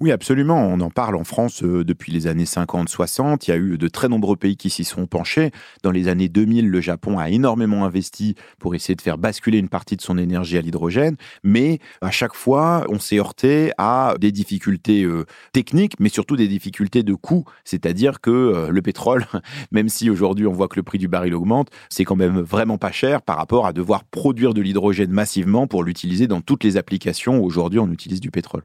Oui, 0.00 0.10
absolument. 0.10 0.58
On 0.66 0.80
en 0.80 0.90
parle 0.90 1.14
en 1.14 1.22
France 1.22 1.62
euh, 1.62 1.84
depuis 1.84 2.10
les 2.10 2.26
années 2.26 2.44
50-60. 2.44 3.44
Il 3.46 3.50
y 3.50 3.54
a 3.54 3.56
eu 3.56 3.78
de 3.78 3.86
très 3.86 4.08
nombreux 4.08 4.34
pays 4.34 4.56
qui 4.56 4.68
s'y 4.68 4.82
sont 4.82 5.06
penchés. 5.06 5.52
Dans 5.84 5.92
les 5.92 6.08
années 6.08 6.28
2000, 6.28 6.68
le 6.68 6.80
Japon 6.80 7.16
a 7.16 7.30
énormément 7.30 7.84
investi 7.84 8.34
pour 8.58 8.74
essayer 8.74 8.96
de 8.96 9.00
faire 9.00 9.18
basculer 9.18 9.58
une 9.58 9.68
partie 9.68 9.94
de 9.94 10.02
son 10.02 10.18
énergie 10.18 10.58
à 10.58 10.62
l'hydrogène. 10.62 11.14
Mais 11.44 11.78
à 12.00 12.10
chaque 12.10 12.34
fois, 12.34 12.84
on 12.88 12.98
s'est 12.98 13.20
heurté 13.20 13.70
à 13.78 14.16
des 14.20 14.32
difficultés 14.32 15.04
euh, 15.04 15.26
techniques, 15.52 15.94
mais 16.00 16.08
surtout 16.08 16.34
des 16.34 16.48
difficultés 16.48 17.04
de 17.04 17.14
coût. 17.14 17.44
C'est-à-dire 17.62 18.20
que 18.20 18.30
euh, 18.30 18.70
le 18.70 18.82
pétrole, 18.82 19.26
même 19.70 19.88
si 19.88 20.10
aujourd'hui 20.10 20.48
on 20.48 20.52
voit 20.52 20.66
que 20.66 20.76
le 20.76 20.82
prix 20.82 20.98
du 20.98 21.06
baril 21.06 21.34
augmente, 21.34 21.70
c'est 21.88 22.04
quand 22.04 22.16
même 22.16 22.40
vraiment 22.40 22.78
pas 22.78 22.90
cher 22.90 23.22
par 23.22 23.36
rapport 23.36 23.64
à 23.64 23.72
devoir 23.72 24.02
produire 24.02 24.54
de 24.54 24.60
l'hydrogène 24.60 25.12
massivement 25.12 25.68
pour 25.68 25.84
l'utiliser 25.84 26.26
dans 26.26 26.40
toutes 26.40 26.64
les 26.64 26.76
applications 26.76 27.38
où 27.38 27.44
aujourd'hui 27.44 27.78
on 27.78 27.92
utilise 27.92 28.20
du 28.20 28.32
pétrole. 28.32 28.64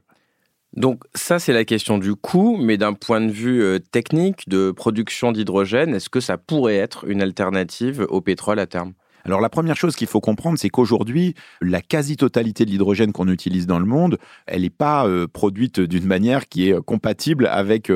Donc 0.76 1.02
ça, 1.14 1.40
c'est 1.40 1.52
la 1.52 1.64
question 1.64 1.98
du 1.98 2.14
coût, 2.14 2.56
mais 2.56 2.76
d'un 2.76 2.92
point 2.92 3.20
de 3.20 3.32
vue 3.32 3.62
euh, 3.62 3.80
technique 3.80 4.48
de 4.48 4.70
production 4.70 5.32
d'hydrogène, 5.32 5.94
est-ce 5.94 6.08
que 6.08 6.20
ça 6.20 6.38
pourrait 6.38 6.76
être 6.76 7.08
une 7.08 7.22
alternative 7.22 8.06
au 8.08 8.20
pétrole 8.20 8.60
à 8.60 8.66
terme? 8.66 8.92
Alors 9.24 9.40
la 9.40 9.48
première 9.48 9.76
chose 9.76 9.96
qu'il 9.96 10.06
faut 10.06 10.20
comprendre, 10.20 10.58
c'est 10.58 10.70
qu'aujourd'hui, 10.70 11.34
la 11.60 11.82
quasi-totalité 11.82 12.64
de 12.64 12.70
l'hydrogène 12.70 13.12
qu'on 13.12 13.28
utilise 13.28 13.66
dans 13.66 13.80
le 13.80 13.84
monde, 13.84 14.16
elle 14.46 14.62
n'est 14.62 14.70
pas 14.70 15.06
euh, 15.06 15.26
produite 15.26 15.80
d'une 15.80 16.06
manière 16.06 16.48
qui 16.48 16.68
est 16.68 16.74
euh, 16.74 16.80
compatible 16.80 17.48
avec 17.48 17.90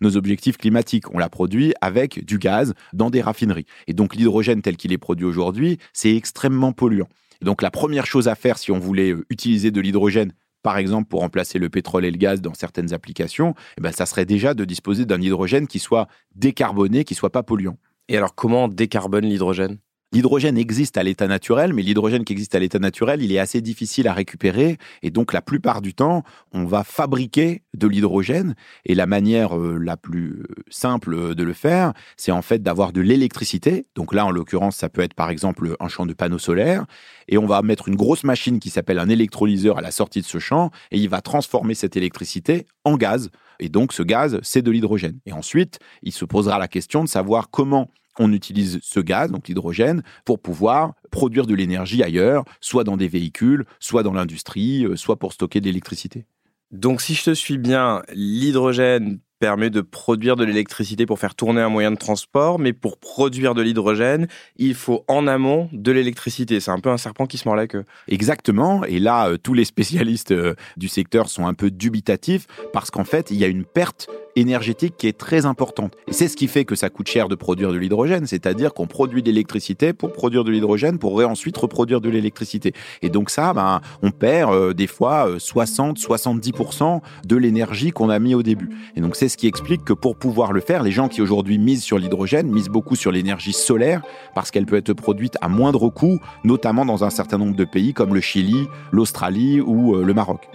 nos 0.00 0.16
objectifs 0.16 0.56
climatiques. 0.56 1.12
On 1.12 1.18
la 1.18 1.28
produit 1.28 1.74
avec 1.80 2.24
du 2.24 2.38
gaz 2.38 2.74
dans 2.92 3.10
des 3.10 3.22
raffineries. 3.22 3.66
Et 3.88 3.92
donc 3.92 4.14
l'hydrogène 4.14 4.62
tel 4.62 4.76
qu'il 4.76 4.92
est 4.92 4.98
produit 4.98 5.26
aujourd'hui, 5.26 5.78
c'est 5.92 6.14
extrêmement 6.14 6.72
polluant. 6.72 7.08
donc 7.42 7.60
la 7.60 7.72
première 7.72 8.06
chose 8.06 8.28
à 8.28 8.36
faire 8.36 8.56
si 8.56 8.70
on 8.70 8.78
voulait 8.78 9.14
utiliser 9.30 9.72
de 9.72 9.80
l'hydrogène 9.80 10.32
par 10.62 10.78
exemple 10.78 11.08
pour 11.08 11.20
remplacer 11.20 11.58
le 11.58 11.68
pétrole 11.68 12.04
et 12.04 12.10
le 12.10 12.18
gaz 12.18 12.40
dans 12.40 12.54
certaines 12.54 12.92
applications, 12.92 13.54
eh 13.78 13.80
ben, 13.80 13.92
ça 13.92 14.06
serait 14.06 14.26
déjà 14.26 14.54
de 14.54 14.64
disposer 14.64 15.06
d'un 15.06 15.20
hydrogène 15.20 15.66
qui 15.66 15.78
soit 15.78 16.08
décarboné, 16.34 17.04
qui 17.04 17.14
soit 17.14 17.30
pas 17.30 17.42
polluant. 17.42 17.78
Et 18.08 18.16
alors 18.16 18.34
comment 18.34 18.64
on 18.64 18.68
décarbone 18.68 19.24
l'hydrogène? 19.24 19.78
L'hydrogène 20.12 20.58
existe 20.58 20.96
à 20.96 21.04
l'état 21.04 21.28
naturel, 21.28 21.72
mais 21.72 21.82
l'hydrogène 21.82 22.24
qui 22.24 22.32
existe 22.32 22.56
à 22.56 22.58
l'état 22.58 22.80
naturel, 22.80 23.22
il 23.22 23.30
est 23.30 23.38
assez 23.38 23.60
difficile 23.60 24.08
à 24.08 24.12
récupérer. 24.12 24.76
Et 25.02 25.12
donc, 25.12 25.32
la 25.32 25.40
plupart 25.40 25.80
du 25.80 25.94
temps, 25.94 26.24
on 26.50 26.64
va 26.64 26.82
fabriquer 26.82 27.62
de 27.74 27.86
l'hydrogène. 27.86 28.56
Et 28.84 28.96
la 28.96 29.06
manière 29.06 29.56
euh, 29.56 29.78
la 29.80 29.96
plus 29.96 30.42
simple 30.68 31.36
de 31.36 31.44
le 31.44 31.52
faire, 31.52 31.92
c'est 32.16 32.32
en 32.32 32.42
fait 32.42 32.60
d'avoir 32.60 32.92
de 32.92 33.00
l'électricité. 33.00 33.86
Donc 33.94 34.12
là, 34.12 34.26
en 34.26 34.32
l'occurrence, 34.32 34.74
ça 34.74 34.88
peut 34.88 35.02
être 35.02 35.14
par 35.14 35.30
exemple 35.30 35.76
un 35.78 35.86
champ 35.86 36.06
de 36.06 36.12
panneaux 36.12 36.40
solaires. 36.40 36.86
Et 37.28 37.38
on 37.38 37.46
va 37.46 37.62
mettre 37.62 37.86
une 37.86 37.94
grosse 37.94 38.24
machine 38.24 38.58
qui 38.58 38.70
s'appelle 38.70 38.98
un 38.98 39.08
électrolyseur 39.08 39.78
à 39.78 39.80
la 39.80 39.92
sortie 39.92 40.22
de 40.22 40.26
ce 40.26 40.40
champ. 40.40 40.72
Et 40.90 40.98
il 40.98 41.08
va 41.08 41.20
transformer 41.20 41.74
cette 41.74 41.96
électricité 41.96 42.66
en 42.84 42.96
gaz. 42.96 43.30
Et 43.60 43.68
donc, 43.68 43.92
ce 43.92 44.02
gaz, 44.02 44.40
c'est 44.42 44.62
de 44.62 44.72
l'hydrogène. 44.72 45.20
Et 45.24 45.32
ensuite, 45.32 45.78
il 46.02 46.12
se 46.12 46.24
posera 46.24 46.58
la 46.58 46.66
question 46.66 47.04
de 47.04 47.08
savoir 47.08 47.50
comment 47.50 47.92
on 48.18 48.32
utilise 48.32 48.78
ce 48.82 49.00
gaz, 49.00 49.30
donc 49.30 49.48
l'hydrogène, 49.48 50.02
pour 50.24 50.40
pouvoir 50.40 50.94
produire 51.10 51.46
de 51.46 51.54
l'énergie 51.54 52.02
ailleurs, 52.02 52.44
soit 52.60 52.84
dans 52.84 52.96
des 52.96 53.08
véhicules, 53.08 53.64
soit 53.78 54.02
dans 54.02 54.12
l'industrie, 54.12 54.84
euh, 54.84 54.96
soit 54.96 55.18
pour 55.18 55.32
stocker 55.32 55.60
de 55.60 55.66
l'électricité. 55.66 56.26
Donc 56.70 57.00
si 57.00 57.14
je 57.14 57.24
te 57.24 57.34
suis 57.34 57.58
bien, 57.58 58.02
l'hydrogène 58.12 59.20
permet 59.40 59.70
de 59.70 59.80
produire 59.80 60.36
de 60.36 60.44
l'électricité 60.44 61.06
pour 61.06 61.18
faire 61.18 61.34
tourner 61.34 61.62
un 61.62 61.70
moyen 61.70 61.90
de 61.90 61.96
transport, 61.96 62.58
mais 62.58 62.72
pour 62.72 62.98
produire 62.98 63.54
de 63.54 63.62
l'hydrogène, 63.62 64.28
il 64.58 64.74
faut 64.74 65.04
en 65.08 65.26
amont 65.26 65.68
de 65.72 65.90
l'électricité. 65.90 66.60
C'est 66.60 66.70
un 66.70 66.78
peu 66.78 66.90
un 66.90 66.98
serpent 66.98 67.26
qui 67.26 67.38
se 67.38 67.48
mord 67.48 67.56
la 67.56 67.66
queue. 67.66 67.84
Exactement. 68.06 68.84
Et 68.84 69.00
là, 69.00 69.30
euh, 69.30 69.38
tous 69.38 69.54
les 69.54 69.64
spécialistes 69.64 70.32
euh, 70.32 70.54
du 70.76 70.88
secteur 70.88 71.28
sont 71.28 71.46
un 71.46 71.54
peu 71.54 71.70
dubitatifs 71.70 72.46
parce 72.72 72.90
qu'en 72.90 73.04
fait, 73.04 73.30
il 73.30 73.38
y 73.38 73.44
a 73.44 73.48
une 73.48 73.64
perte 73.64 74.08
énergétique 74.36 74.94
qui 74.96 75.06
est 75.06 75.16
très 75.16 75.46
importante. 75.46 75.94
Et 76.08 76.12
c'est 76.12 76.28
ce 76.28 76.36
qui 76.36 76.48
fait 76.48 76.64
que 76.64 76.74
ça 76.74 76.90
coûte 76.90 77.08
cher 77.08 77.28
de 77.28 77.34
produire 77.34 77.72
de 77.72 77.78
l'hydrogène, 77.78 78.26
c'est-à-dire 78.26 78.74
qu'on 78.74 78.86
produit 78.86 79.22
de 79.22 79.26
l'électricité 79.28 79.92
pour 79.92 80.12
produire 80.12 80.44
de 80.44 80.50
l'hydrogène 80.50 80.98
pour 80.98 81.20
ensuite 81.20 81.56
reproduire 81.56 82.00
de 82.00 82.08
l'électricité. 82.08 82.72
Et 83.02 83.10
donc 83.10 83.30
ça, 83.30 83.52
ben, 83.52 83.80
on 84.02 84.10
perd 84.10 84.52
euh, 84.52 84.72
des 84.72 84.86
fois 84.86 85.36
60-70% 85.36 86.96
euh, 86.96 86.98
de 87.26 87.36
l'énergie 87.36 87.90
qu'on 87.90 88.10
a 88.10 88.18
mis 88.18 88.34
au 88.34 88.42
début. 88.42 88.70
Et 88.96 89.00
donc 89.00 89.16
c'est 89.16 89.28
ce 89.30 89.38
qui 89.38 89.46
explique 89.46 89.84
que 89.84 89.94
pour 89.94 90.16
pouvoir 90.16 90.52
le 90.52 90.60
faire, 90.60 90.82
les 90.82 90.90
gens 90.90 91.08
qui 91.08 91.22
aujourd'hui 91.22 91.56
misent 91.56 91.82
sur 91.82 91.98
l'hydrogène 91.98 92.50
misent 92.50 92.68
beaucoup 92.68 92.96
sur 92.96 93.12
l'énergie 93.12 93.54
solaire 93.54 94.02
parce 94.34 94.50
qu'elle 94.50 94.66
peut 94.66 94.76
être 94.76 94.92
produite 94.92 95.38
à 95.40 95.48
moindre 95.48 95.88
coût, 95.88 96.18
notamment 96.44 96.84
dans 96.84 97.04
un 97.04 97.10
certain 97.10 97.38
nombre 97.38 97.56
de 97.56 97.64
pays 97.64 97.94
comme 97.94 98.12
le 98.14 98.20
Chili, 98.20 98.66
l'Australie 98.92 99.60
ou 99.60 99.94
euh, 99.94 100.04
le 100.04 100.12
Maroc. 100.12 100.46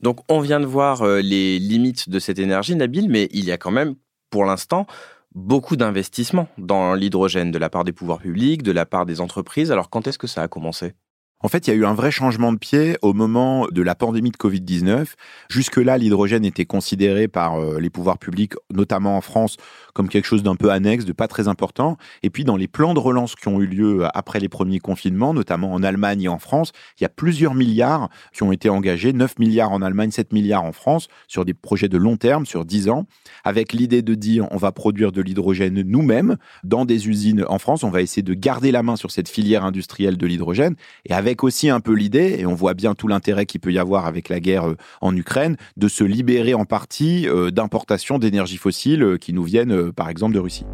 Donc 0.00 0.20
on 0.28 0.40
vient 0.40 0.60
de 0.60 0.66
voir 0.66 1.02
euh, 1.02 1.20
les 1.20 1.58
limites 1.58 2.08
de 2.08 2.18
cette 2.18 2.38
énergie, 2.38 2.76
Nabil, 2.76 3.08
mais 3.10 3.28
il 3.32 3.44
y 3.44 3.52
a 3.52 3.58
quand 3.58 3.70
même, 3.70 3.94
pour 4.30 4.44
l'instant, 4.44 4.86
beaucoup 5.34 5.76
d'investissements 5.76 6.48
dans 6.58 6.94
l'hydrogène 6.94 7.50
de 7.50 7.58
la 7.58 7.70
part 7.70 7.84
des 7.84 7.92
pouvoirs 7.92 8.20
publics, 8.20 8.62
de 8.62 8.72
la 8.72 8.86
part 8.86 9.04
des 9.04 9.20
entreprises. 9.20 9.72
Alors 9.72 9.90
quand 9.90 10.06
est-ce 10.06 10.18
que 10.18 10.26
ça 10.26 10.42
a 10.42 10.48
commencé? 10.48 10.94
En 11.40 11.48
fait, 11.48 11.66
il 11.66 11.70
y 11.70 11.72
a 11.74 11.76
eu 11.76 11.84
un 11.84 11.92
vrai 11.92 12.10
changement 12.10 12.52
de 12.52 12.58
pied 12.58 12.96
au 13.02 13.12
moment 13.12 13.66
de 13.70 13.82
la 13.82 13.94
pandémie 13.94 14.30
de 14.30 14.36
Covid-19. 14.36 15.08
Jusque-là, 15.50 15.98
l'hydrogène 15.98 16.44
était 16.46 16.64
considéré 16.64 17.28
par 17.28 17.56
euh, 17.56 17.78
les 17.78 17.90
pouvoirs 17.90 18.18
publics, 18.18 18.54
notamment 18.72 19.18
en 19.18 19.20
France, 19.20 19.58
comme 19.92 20.08
quelque 20.08 20.24
chose 20.24 20.42
d'un 20.42 20.56
peu 20.56 20.70
annexe, 20.70 21.04
de 21.04 21.12
pas 21.12 21.28
très 21.28 21.46
important. 21.46 21.98
Et 22.22 22.30
puis, 22.30 22.44
dans 22.44 22.56
les 22.56 22.66
plans 22.66 22.94
de 22.94 22.98
relance 22.98 23.34
qui 23.34 23.48
ont 23.48 23.60
eu 23.60 23.66
lieu 23.66 24.06
après 24.14 24.40
les 24.40 24.48
premiers 24.48 24.80
confinements, 24.80 25.34
notamment 25.34 25.72
en 25.72 25.82
Allemagne 25.82 26.22
et 26.22 26.28
en 26.28 26.38
France, 26.38 26.72
il 26.98 27.02
y 27.02 27.06
a 27.06 27.10
plusieurs 27.10 27.54
milliards 27.54 28.08
qui 28.32 28.42
ont 28.42 28.50
été 28.50 28.70
engagés, 28.70 29.12
9 29.12 29.38
milliards 29.38 29.72
en 29.72 29.82
Allemagne, 29.82 30.12
7 30.12 30.32
milliards 30.32 30.64
en 30.64 30.72
France, 30.72 31.08
sur 31.28 31.44
des 31.44 31.52
projets 31.54 31.88
de 31.88 31.98
long 31.98 32.16
terme, 32.16 32.46
sur 32.46 32.64
10 32.64 32.88
ans, 32.88 33.06
avec 33.44 33.74
l'idée 33.74 34.00
de 34.00 34.14
dire 34.14 34.48
on 34.50 34.56
va 34.56 34.72
produire 34.72 35.12
de 35.12 35.20
l'hydrogène 35.20 35.82
nous-mêmes 35.82 36.36
dans 36.62 36.86
des 36.86 37.08
usines 37.08 37.44
en 37.48 37.58
France. 37.58 37.84
On 37.84 37.90
va 37.90 38.00
essayer 38.00 38.22
de 38.22 38.34
garder 38.34 38.72
la 38.72 38.82
main 38.82 38.96
sur 38.96 39.10
cette 39.10 39.28
filière 39.28 39.64
industrielle 39.64 40.16
de 40.16 40.26
l'hydrogène 40.26 40.76
et 41.04 41.12
aussi 41.42 41.70
un 41.70 41.80
peu 41.80 41.92
l'idée, 41.92 42.36
et 42.38 42.46
on 42.46 42.54
voit 42.54 42.74
bien 42.74 42.94
tout 42.94 43.08
l'intérêt 43.08 43.46
qu'il 43.46 43.60
peut 43.60 43.72
y 43.72 43.78
avoir 43.78 44.06
avec 44.06 44.28
la 44.28 44.40
guerre 44.40 44.68
euh, 44.68 44.76
en 45.00 45.16
Ukraine, 45.16 45.56
de 45.76 45.88
se 45.88 46.04
libérer 46.04 46.54
en 46.54 46.64
partie 46.64 47.28
euh, 47.28 47.50
d'importations 47.50 48.18
d'énergie 48.18 48.56
fossile 48.56 49.02
euh, 49.02 49.16
qui 49.16 49.32
nous 49.32 49.42
viennent 49.42 49.92
par 49.92 50.08
exemple 50.08 50.34
de 50.34 50.40
Russie. 50.40 50.66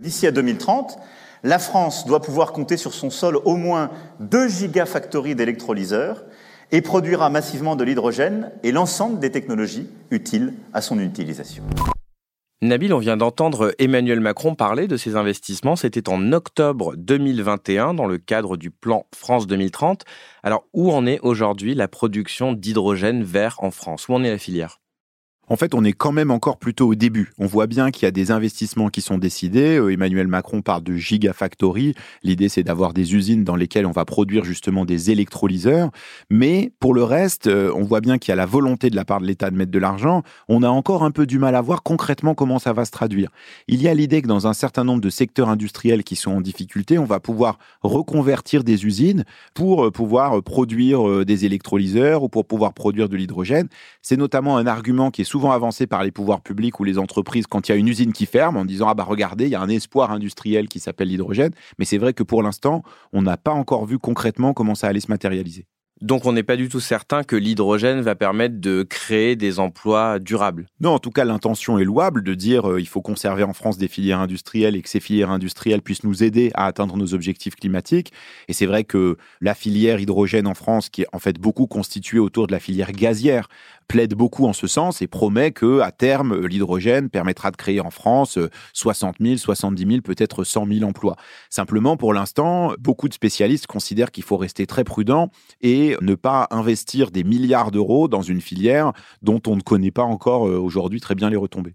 D'ici 0.00 0.26
à 0.26 0.30
2030, 0.30 0.98
la 1.42 1.58
France 1.58 2.06
doit 2.06 2.20
pouvoir 2.20 2.52
compter 2.52 2.76
sur 2.76 2.92
son 2.92 3.10
sol 3.10 3.38
au 3.44 3.56
moins 3.56 3.90
2 4.20 4.48
gigafactories 4.48 5.34
d'électrolyseurs 5.34 6.24
et 6.72 6.80
produira 6.80 7.30
massivement 7.30 7.76
de 7.76 7.84
l'hydrogène 7.84 8.50
et 8.62 8.72
l'ensemble 8.72 9.18
des 9.18 9.30
technologies 9.30 9.88
utiles 10.10 10.54
à 10.72 10.80
son 10.80 10.98
utilisation. 10.98 11.62
Nabil, 12.62 12.94
on 12.94 12.98
vient 12.98 13.18
d'entendre 13.18 13.74
Emmanuel 13.78 14.20
Macron 14.20 14.54
parler 14.54 14.88
de 14.88 14.96
ces 14.96 15.14
investissements. 15.14 15.76
C'était 15.76 16.08
en 16.08 16.32
octobre 16.32 16.94
2021 16.96 17.92
dans 17.92 18.06
le 18.06 18.16
cadre 18.16 18.56
du 18.56 18.70
plan 18.70 19.06
France 19.14 19.46
2030. 19.46 20.04
Alors, 20.42 20.64
où 20.72 20.90
en 20.90 21.04
est 21.04 21.20
aujourd'hui 21.20 21.74
la 21.74 21.86
production 21.86 22.54
d'hydrogène 22.54 23.22
vert 23.22 23.56
en 23.58 23.70
France? 23.70 24.08
Où 24.08 24.14
en 24.14 24.24
est 24.24 24.30
la 24.30 24.38
filière? 24.38 24.80
En 25.48 25.56
fait, 25.56 25.74
on 25.74 25.84
est 25.84 25.92
quand 25.92 26.12
même 26.12 26.30
encore 26.30 26.58
plutôt 26.58 26.88
au 26.88 26.94
début. 26.94 27.32
On 27.38 27.46
voit 27.46 27.66
bien 27.66 27.90
qu'il 27.90 28.04
y 28.04 28.06
a 28.06 28.10
des 28.10 28.30
investissements 28.30 28.88
qui 28.88 29.00
sont 29.00 29.18
décidés. 29.18 29.78
Euh, 29.78 29.92
Emmanuel 29.92 30.26
Macron 30.26 30.60
parle 30.60 30.82
de 30.82 30.96
gigafactory. 30.96 31.94
L'idée, 32.22 32.48
c'est 32.48 32.64
d'avoir 32.64 32.92
des 32.92 33.14
usines 33.14 33.44
dans 33.44 33.54
lesquelles 33.54 33.86
on 33.86 33.92
va 33.92 34.04
produire 34.04 34.44
justement 34.44 34.84
des 34.84 35.10
électrolyseurs. 35.10 35.90
Mais 36.30 36.72
pour 36.80 36.94
le 36.94 37.04
reste, 37.04 37.46
euh, 37.46 37.72
on 37.76 37.82
voit 37.82 38.00
bien 38.00 38.18
qu'il 38.18 38.30
y 38.30 38.32
a 38.32 38.36
la 38.36 38.46
volonté 38.46 38.90
de 38.90 38.96
la 38.96 39.04
part 39.04 39.20
de 39.20 39.26
l'État 39.26 39.50
de 39.50 39.56
mettre 39.56 39.70
de 39.70 39.78
l'argent. 39.78 40.22
On 40.48 40.62
a 40.62 40.68
encore 40.68 41.04
un 41.04 41.12
peu 41.12 41.26
du 41.26 41.38
mal 41.38 41.54
à 41.54 41.60
voir 41.60 41.82
concrètement 41.84 42.34
comment 42.34 42.58
ça 42.58 42.72
va 42.72 42.84
se 42.84 42.90
traduire. 42.90 43.30
Il 43.68 43.80
y 43.80 43.88
a 43.88 43.94
l'idée 43.94 44.22
que 44.22 44.28
dans 44.28 44.48
un 44.48 44.54
certain 44.54 44.82
nombre 44.82 45.00
de 45.00 45.10
secteurs 45.10 45.48
industriels 45.48 46.02
qui 46.02 46.16
sont 46.16 46.32
en 46.32 46.40
difficulté, 46.40 46.98
on 46.98 47.04
va 47.04 47.20
pouvoir 47.20 47.58
reconvertir 47.82 48.64
des 48.64 48.84
usines 48.84 49.24
pour 49.54 49.86
euh, 49.86 49.90
pouvoir 49.92 50.42
produire 50.42 51.24
des 51.24 51.44
électrolyseurs 51.44 52.22
ou 52.22 52.28
pour 52.28 52.46
pouvoir 52.46 52.72
produire 52.72 53.08
de 53.08 53.16
l'hydrogène. 53.16 53.68
C'est 54.02 54.16
notamment 54.16 54.56
un 54.56 54.66
argument 54.66 55.10
qui 55.10 55.22
est 55.22 55.24
souvent 55.36 55.52
avancé 55.52 55.86
par 55.86 56.02
les 56.02 56.12
pouvoirs 56.12 56.40
publics 56.40 56.80
ou 56.80 56.84
les 56.84 56.96
entreprises 56.96 57.46
quand 57.46 57.68
il 57.68 57.72
y 57.72 57.74
a 57.74 57.76
une 57.76 57.88
usine 57.88 58.14
qui 58.14 58.24
ferme 58.24 58.56
en 58.56 58.64
disant 58.64 58.88
ah 58.88 58.94
bah 58.94 59.04
regardez 59.04 59.44
il 59.44 59.50
y 59.50 59.54
a 59.54 59.60
un 59.60 59.68
espoir 59.68 60.10
industriel 60.10 60.66
qui 60.66 60.80
s'appelle 60.80 61.08
l'hydrogène 61.08 61.50
mais 61.78 61.84
c'est 61.84 61.98
vrai 61.98 62.14
que 62.14 62.22
pour 62.22 62.42
l'instant 62.42 62.82
on 63.12 63.20
n'a 63.20 63.36
pas 63.36 63.50
encore 63.50 63.84
vu 63.84 63.98
concrètement 63.98 64.54
comment 64.54 64.74
ça 64.74 64.86
allait 64.86 65.00
se 65.00 65.10
matérialiser. 65.10 65.66
Donc 66.02 66.26
on 66.26 66.32
n'est 66.32 66.42
pas 66.42 66.56
du 66.56 66.68
tout 66.68 66.80
certain 66.80 67.22
que 67.22 67.36
l'hydrogène 67.36 68.02
va 68.02 68.14
permettre 68.14 68.60
de 68.60 68.82
créer 68.82 69.34
des 69.34 69.58
emplois 69.58 70.18
durables. 70.18 70.66
Non, 70.78 70.90
en 70.90 70.98
tout 70.98 71.10
cas 71.10 71.24
l'intention 71.24 71.78
est 71.78 71.84
louable 71.84 72.22
de 72.22 72.34
dire 72.34 72.70
euh, 72.70 72.80
il 72.80 72.86
faut 72.86 73.00
conserver 73.00 73.44
en 73.44 73.54
France 73.54 73.78
des 73.78 73.88
filières 73.88 74.20
industrielles 74.20 74.76
et 74.76 74.82
que 74.82 74.90
ces 74.90 75.00
filières 75.00 75.30
industrielles 75.30 75.80
puissent 75.80 76.04
nous 76.04 76.22
aider 76.22 76.50
à 76.54 76.66
atteindre 76.66 76.98
nos 76.98 77.14
objectifs 77.14 77.56
climatiques. 77.56 78.12
Et 78.48 78.52
c'est 78.52 78.66
vrai 78.66 78.84
que 78.84 79.16
la 79.40 79.54
filière 79.54 79.98
hydrogène 79.98 80.46
en 80.46 80.54
France, 80.54 80.90
qui 80.90 81.02
est 81.02 81.06
en 81.14 81.18
fait 81.18 81.38
beaucoup 81.38 81.66
constituée 81.66 82.18
autour 82.18 82.46
de 82.46 82.52
la 82.52 82.60
filière 82.60 82.92
gazière, 82.92 83.48
plaide 83.88 84.14
beaucoup 84.14 84.46
en 84.46 84.52
ce 84.52 84.66
sens 84.66 85.02
et 85.02 85.06
promet 85.06 85.52
que 85.52 85.80
à 85.80 85.90
terme 85.92 86.46
l'hydrogène 86.46 87.10
permettra 87.10 87.50
de 87.50 87.56
créer 87.56 87.80
en 87.80 87.90
France 87.90 88.38
60 88.72 89.16
000, 89.20 89.36
70 89.36 89.86
000, 89.86 90.00
peut-être 90.02 90.44
100 90.44 90.66
000 90.66 90.84
emplois. 90.84 91.16
Simplement, 91.50 91.96
pour 91.96 92.12
l'instant, 92.12 92.72
beaucoup 92.78 93.08
de 93.08 93.14
spécialistes 93.14 93.66
considèrent 93.66 94.10
qu'il 94.10 94.24
faut 94.24 94.36
rester 94.36 94.66
très 94.66 94.84
prudent 94.84 95.30
et 95.60 95.96
ne 96.00 96.14
pas 96.14 96.48
investir 96.50 97.10
des 97.10 97.24
milliards 97.24 97.70
d'euros 97.70 98.08
dans 98.08 98.22
une 98.22 98.40
filière 98.40 98.92
dont 99.22 99.40
on 99.46 99.56
ne 99.56 99.62
connaît 99.62 99.90
pas 99.90 100.02
encore 100.02 100.46
euh, 100.46 100.58
aujourd'hui 100.58 101.00
très 101.00 101.14
bien 101.14 101.30
les 101.30 101.36
retombées. 101.36 101.74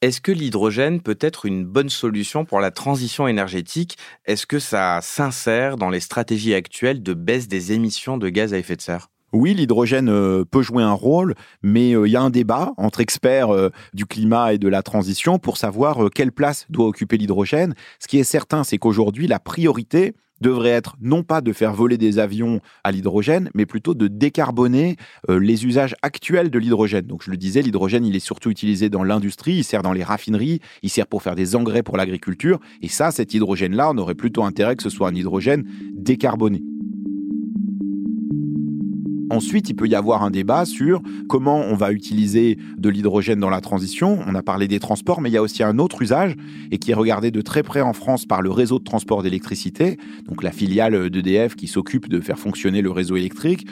Est-ce 0.00 0.20
que 0.20 0.30
l'hydrogène 0.30 1.00
peut 1.00 1.18
être 1.20 1.44
une 1.44 1.64
bonne 1.64 1.88
solution 1.88 2.44
pour 2.44 2.60
la 2.60 2.70
transition 2.70 3.26
énergétique? 3.26 3.98
Est-ce 4.26 4.46
que 4.46 4.60
ça 4.60 5.00
s'insère 5.02 5.76
dans 5.76 5.90
les 5.90 5.98
stratégies 5.98 6.54
actuelles 6.54 7.02
de 7.02 7.14
baisse 7.14 7.48
des 7.48 7.72
émissions 7.72 8.16
de 8.16 8.28
gaz 8.28 8.54
à 8.54 8.58
effet 8.58 8.76
de 8.76 8.80
serre? 8.80 9.08
Oui, 9.32 9.54
l'hydrogène 9.54 10.08
euh, 10.08 10.44
peut 10.44 10.62
jouer 10.62 10.82
un 10.82 10.92
rôle, 10.92 11.34
mais 11.62 11.94
euh, 11.94 12.06
il 12.06 12.12
y 12.12 12.16
a 12.16 12.22
un 12.22 12.30
débat 12.30 12.72
entre 12.78 13.00
experts 13.00 13.50
euh, 13.50 13.70
du 13.92 14.06
climat 14.06 14.54
et 14.54 14.58
de 14.58 14.68
la 14.68 14.82
transition 14.82 15.38
pour 15.38 15.58
savoir 15.58 16.08
quelle 16.14 16.32
place 16.32 16.66
doit 16.70 16.86
occuper 16.86 17.18
l'hydrogène. 17.18 17.74
Ce 17.98 18.08
qui 18.08 18.18
est 18.18 18.24
certain, 18.24 18.64
c'est 18.64 18.78
qu'aujourd'hui, 18.78 19.26
la 19.26 19.38
priorité 19.38 20.14
devrait 20.40 20.70
être 20.70 20.96
non 21.00 21.24
pas 21.24 21.40
de 21.40 21.52
faire 21.52 21.74
voler 21.74 21.98
des 21.98 22.20
avions 22.20 22.60
à 22.84 22.92
l'hydrogène, 22.92 23.50
mais 23.54 23.66
plutôt 23.66 23.94
de 23.94 24.06
décarboner 24.06 24.96
les 25.28 25.66
usages 25.66 25.96
actuels 26.02 26.48
de 26.48 26.60
l'hydrogène. 26.60 27.06
Donc 27.06 27.24
je 27.24 27.32
le 27.32 27.36
disais, 27.36 27.60
l'hydrogène, 27.60 28.06
il 28.06 28.14
est 28.14 28.20
surtout 28.20 28.48
utilisé 28.48 28.88
dans 28.88 29.02
l'industrie, 29.02 29.54
il 29.54 29.64
sert 29.64 29.82
dans 29.82 29.92
les 29.92 30.04
raffineries, 30.04 30.60
il 30.84 30.90
sert 30.90 31.08
pour 31.08 31.24
faire 31.24 31.34
des 31.34 31.56
engrais 31.56 31.82
pour 31.82 31.96
l'agriculture, 31.96 32.60
et 32.82 32.88
ça, 32.88 33.10
cet 33.10 33.34
hydrogène-là, 33.34 33.90
on 33.90 33.98
aurait 33.98 34.14
plutôt 34.14 34.44
intérêt 34.44 34.76
que 34.76 34.84
ce 34.84 34.90
soit 34.90 35.08
un 35.08 35.14
hydrogène 35.16 35.64
décarboné. 35.92 36.62
Ensuite, 39.30 39.68
il 39.68 39.74
peut 39.74 39.86
y 39.86 39.94
avoir 39.94 40.22
un 40.22 40.30
débat 40.30 40.64
sur 40.64 41.02
comment 41.28 41.58
on 41.58 41.74
va 41.74 41.92
utiliser 41.92 42.58
de 42.78 42.88
l'hydrogène 42.88 43.40
dans 43.40 43.50
la 43.50 43.60
transition. 43.60 44.18
On 44.26 44.34
a 44.34 44.42
parlé 44.42 44.68
des 44.68 44.80
transports, 44.80 45.20
mais 45.20 45.30
il 45.30 45.32
y 45.32 45.36
a 45.36 45.42
aussi 45.42 45.62
un 45.62 45.78
autre 45.78 46.02
usage 46.02 46.34
et 46.70 46.78
qui 46.78 46.92
est 46.92 46.94
regardé 46.94 47.30
de 47.30 47.40
très 47.40 47.62
près 47.62 47.80
en 47.80 47.92
France 47.92 48.26
par 48.26 48.42
le 48.42 48.50
réseau 48.50 48.78
de 48.78 48.84
transport 48.84 49.22
d'électricité, 49.22 49.98
donc 50.28 50.42
la 50.42 50.50
filiale 50.50 51.10
d'EDF 51.10 51.56
qui 51.56 51.66
s'occupe 51.66 52.08
de 52.08 52.20
faire 52.20 52.38
fonctionner 52.38 52.82
le 52.82 52.90
réseau 52.90 53.16
électrique 53.16 53.66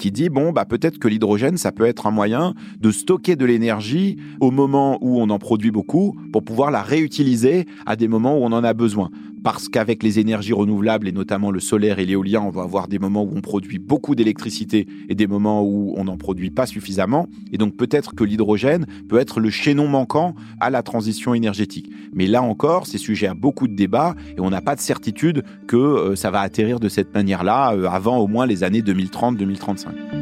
qui 0.00 0.10
dit 0.10 0.30
bon 0.30 0.50
bah 0.50 0.64
peut-être 0.64 0.98
que 0.98 1.08
l'hydrogène 1.08 1.58
ça 1.58 1.72
peut 1.72 1.84
être 1.84 2.06
un 2.06 2.10
moyen 2.10 2.54
de 2.80 2.90
stocker 2.90 3.36
de 3.36 3.44
l'énergie 3.44 4.16
au 4.40 4.50
moment 4.50 4.96
où 5.02 5.20
on 5.20 5.28
en 5.28 5.38
produit 5.38 5.70
beaucoup 5.70 6.16
pour 6.32 6.42
pouvoir 6.42 6.70
la 6.70 6.80
réutiliser 6.80 7.66
à 7.84 7.96
des 7.96 8.08
moments 8.08 8.38
où 8.38 8.42
on 8.42 8.52
en 8.52 8.64
a 8.64 8.72
besoin 8.72 9.10
parce 9.42 9.68
qu'avec 9.68 10.02
les 10.02 10.18
énergies 10.18 10.52
renouvelables 10.52 11.08
et 11.08 11.12
notamment 11.12 11.50
le 11.50 11.60
solaire 11.60 11.98
et 11.98 12.06
l'éolien, 12.06 12.42
on 12.42 12.50
va 12.50 12.62
avoir 12.62 12.88
des 12.88 12.98
moments 12.98 13.22
où 13.22 13.32
on 13.34 13.40
produit 13.40 13.78
beaucoup 13.78 14.14
d'électricité 14.14 14.86
et 15.08 15.14
des 15.14 15.26
moments 15.26 15.62
où 15.62 15.94
on 15.96 16.04
n'en 16.04 16.16
produit 16.16 16.50
pas 16.50 16.66
suffisamment. 16.66 17.26
Et 17.52 17.58
donc 17.58 17.76
peut-être 17.76 18.14
que 18.14 18.24
l'hydrogène 18.24 18.86
peut 19.08 19.18
être 19.18 19.40
le 19.40 19.50
chaînon 19.50 19.88
manquant 19.88 20.34
à 20.60 20.70
la 20.70 20.82
transition 20.82 21.34
énergétique. 21.34 21.90
Mais 22.12 22.26
là 22.26 22.42
encore, 22.42 22.86
c'est 22.86 22.98
sujet 22.98 23.26
à 23.26 23.34
beaucoup 23.34 23.68
de 23.68 23.74
débats 23.74 24.14
et 24.36 24.40
on 24.40 24.50
n'a 24.50 24.60
pas 24.60 24.76
de 24.76 24.80
certitude 24.80 25.44
que 25.66 25.76
euh, 25.76 26.16
ça 26.16 26.30
va 26.30 26.40
atterrir 26.40 26.80
de 26.80 26.88
cette 26.88 27.14
manière-là 27.14 27.74
euh, 27.74 27.86
avant 27.86 28.18
au 28.18 28.26
moins 28.26 28.46
les 28.46 28.64
années 28.64 28.82
2030-2035. 28.82 30.19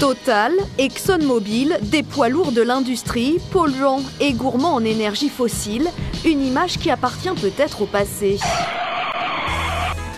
Total, 0.00 0.54
ExxonMobil, 0.78 1.76
des 1.82 2.02
poids 2.02 2.30
lourds 2.30 2.52
de 2.52 2.62
l'industrie, 2.62 3.36
polluants 3.52 4.00
et 4.18 4.32
gourmands 4.32 4.72
en 4.72 4.82
énergie 4.82 5.28
fossile, 5.28 5.88
une 6.24 6.40
image 6.40 6.78
qui 6.78 6.90
appartient 6.90 7.28
peut-être 7.38 7.82
au 7.82 7.86
passé. 7.86 8.38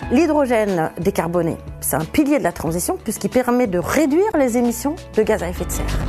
L'hydrogène 0.09 0.91
décarboné, 1.01 1.57
c'est 1.81 1.97
un 1.97 2.05
pilier 2.05 2.37
de 2.39 2.43
la 2.43 2.53
transition 2.53 2.95
puisqu'il 2.95 3.29
permet 3.29 3.67
de 3.67 3.77
réduire 3.77 4.31
les 4.39 4.55
émissions 4.55 4.95
de 5.17 5.21
gaz 5.21 5.43
à 5.43 5.49
effet 5.49 5.65
de 5.65 5.71
serre. 5.71 5.99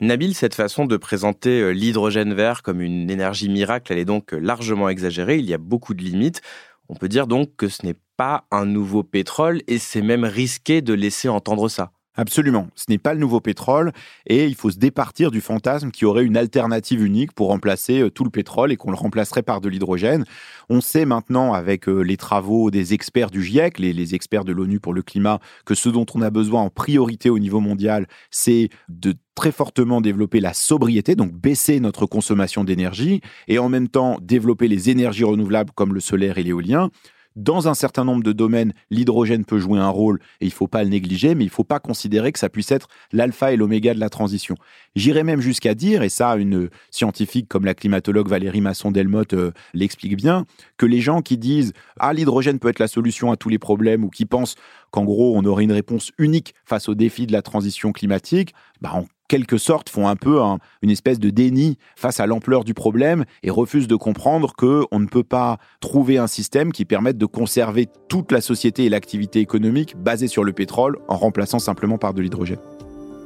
Nabil, 0.00 0.34
cette 0.34 0.54
façon 0.54 0.84
de 0.84 0.98
présenter 0.98 1.62
euh, 1.62 1.70
l'hydrogène 1.70 2.34
vert 2.34 2.62
comme 2.62 2.82
une 2.82 3.08
énergie 3.08 3.48
miracle, 3.48 3.90
elle 3.90 3.98
est 3.98 4.04
donc 4.04 4.34
euh, 4.34 4.38
largement 4.38 4.90
exagérée, 4.90 5.38
il 5.38 5.46
y 5.46 5.54
a 5.54 5.58
beaucoup 5.58 5.94
de 5.94 6.02
limites. 6.02 6.42
On 6.90 6.94
peut 6.94 7.08
dire 7.08 7.26
donc 7.26 7.56
que 7.56 7.68
ce 7.68 7.86
n'est 7.86 7.96
pas 8.18 8.44
un 8.50 8.66
nouveau 8.66 9.02
pétrole 9.02 9.62
et 9.66 9.78
c'est 9.78 10.02
même 10.02 10.24
risqué 10.24 10.82
de 10.82 10.92
laisser 10.92 11.30
entendre 11.30 11.70
ça. 11.70 11.92
Absolument. 12.16 12.68
Ce 12.74 12.86
n'est 12.88 12.98
pas 12.98 13.12
le 13.12 13.20
nouveau 13.20 13.40
pétrole 13.40 13.92
et 14.26 14.46
il 14.46 14.54
faut 14.54 14.70
se 14.70 14.78
départir 14.78 15.30
du 15.30 15.42
fantasme 15.42 15.90
qu'il 15.90 16.04
y 16.04 16.06
aurait 16.06 16.24
une 16.24 16.36
alternative 16.36 17.04
unique 17.04 17.32
pour 17.32 17.48
remplacer 17.48 18.00
euh, 18.00 18.10
tout 18.10 18.24
le 18.24 18.30
pétrole 18.30 18.72
et 18.72 18.76
qu'on 18.76 18.90
le 18.90 18.96
remplacerait 18.96 19.42
par 19.42 19.60
de 19.60 19.68
l'hydrogène. 19.68 20.24
On 20.70 20.80
sait 20.80 21.04
maintenant 21.04 21.52
avec 21.52 21.88
euh, 21.88 22.00
les 22.00 22.16
travaux 22.16 22.70
des 22.70 22.94
experts 22.94 23.30
du 23.30 23.42
GIEC, 23.42 23.78
les, 23.78 23.92
les 23.92 24.14
experts 24.14 24.44
de 24.44 24.52
l'ONU 24.52 24.80
pour 24.80 24.94
le 24.94 25.02
climat, 25.02 25.40
que 25.66 25.74
ce 25.74 25.90
dont 25.90 26.06
on 26.14 26.22
a 26.22 26.30
besoin 26.30 26.62
en 26.62 26.70
priorité 26.70 27.28
au 27.28 27.38
niveau 27.38 27.60
mondial, 27.60 28.06
c'est 28.30 28.70
de 28.88 29.14
très 29.34 29.52
fortement 29.52 30.00
développer 30.00 30.40
la 30.40 30.54
sobriété, 30.54 31.14
donc 31.14 31.32
baisser 31.32 31.78
notre 31.78 32.06
consommation 32.06 32.64
d'énergie 32.64 33.20
et 33.46 33.58
en 33.58 33.68
même 33.68 33.88
temps 33.88 34.16
développer 34.22 34.66
les 34.66 34.88
énergies 34.88 35.24
renouvelables 35.24 35.72
comme 35.74 35.92
le 35.92 36.00
solaire 36.00 36.38
et 36.38 36.42
l'éolien. 36.42 36.90
Dans 37.36 37.68
un 37.68 37.74
certain 37.74 38.04
nombre 38.04 38.22
de 38.22 38.32
domaines, 38.32 38.72
l'hydrogène 38.90 39.44
peut 39.44 39.58
jouer 39.58 39.78
un 39.78 39.90
rôle 39.90 40.20
et 40.40 40.46
il 40.46 40.48
ne 40.48 40.54
faut 40.54 40.68
pas 40.68 40.82
le 40.82 40.88
négliger, 40.88 41.34
mais 41.34 41.44
il 41.44 41.48
ne 41.48 41.52
faut 41.52 41.64
pas 41.64 41.80
considérer 41.80 42.32
que 42.32 42.38
ça 42.38 42.48
puisse 42.48 42.70
être 42.72 42.88
l'alpha 43.12 43.52
et 43.52 43.56
l'oméga 43.56 43.92
de 43.92 44.00
la 44.00 44.08
transition. 44.08 44.56
J'irais 44.94 45.22
même 45.22 45.42
jusqu'à 45.42 45.74
dire, 45.74 46.02
et 46.02 46.08
ça, 46.08 46.36
une 46.36 46.70
scientifique 46.90 47.46
comme 47.46 47.66
la 47.66 47.74
climatologue 47.74 48.28
Valérie 48.28 48.62
Masson-Delmotte 48.62 49.34
euh, 49.34 49.52
l'explique 49.74 50.16
bien, 50.16 50.46
que 50.78 50.86
les 50.86 51.02
gens 51.02 51.20
qui 51.20 51.36
disent 51.36 51.74
Ah, 52.00 52.14
l'hydrogène 52.14 52.58
peut 52.58 52.68
être 52.68 52.78
la 52.78 52.88
solution 52.88 53.30
à 53.30 53.36
tous 53.36 53.50
les 53.50 53.58
problèmes 53.58 54.02
ou 54.02 54.08
qui 54.08 54.24
pensent 54.24 54.54
qu'en 54.90 55.04
gros, 55.04 55.36
on 55.36 55.44
aurait 55.44 55.64
une 55.64 55.72
réponse 55.72 56.12
unique 56.16 56.54
face 56.64 56.88
aux 56.88 56.94
défis 56.94 57.26
de 57.26 57.32
la 57.32 57.42
transition 57.42 57.92
climatique, 57.92 58.54
bah, 58.80 58.92
en 58.94 59.04
quelque 59.28 59.58
sorte 59.58 59.88
font 59.88 60.08
un 60.08 60.16
peu 60.16 60.40
une 60.82 60.90
espèce 60.90 61.18
de 61.18 61.30
déni 61.30 61.78
face 61.96 62.20
à 62.20 62.26
l'ampleur 62.26 62.64
du 62.64 62.74
problème 62.74 63.24
et 63.42 63.50
refusent 63.50 63.88
de 63.88 63.96
comprendre 63.96 64.54
qu'on 64.56 64.98
ne 64.98 65.06
peut 65.06 65.24
pas 65.24 65.58
trouver 65.80 66.18
un 66.18 66.26
système 66.26 66.72
qui 66.72 66.84
permette 66.84 67.18
de 67.18 67.26
conserver 67.26 67.88
toute 68.08 68.32
la 68.32 68.40
société 68.40 68.84
et 68.84 68.88
l'activité 68.88 69.40
économique 69.40 69.96
basée 69.96 70.28
sur 70.28 70.44
le 70.44 70.52
pétrole 70.52 70.98
en 71.08 71.16
remplaçant 71.16 71.58
simplement 71.58 71.98
par 71.98 72.14
de 72.14 72.22
l'hydrogène. 72.22 72.58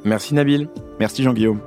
Merci 0.03 0.33
Nabil. 0.33 0.67
Merci 0.99 1.23
Jean-Guillaume. 1.23 1.59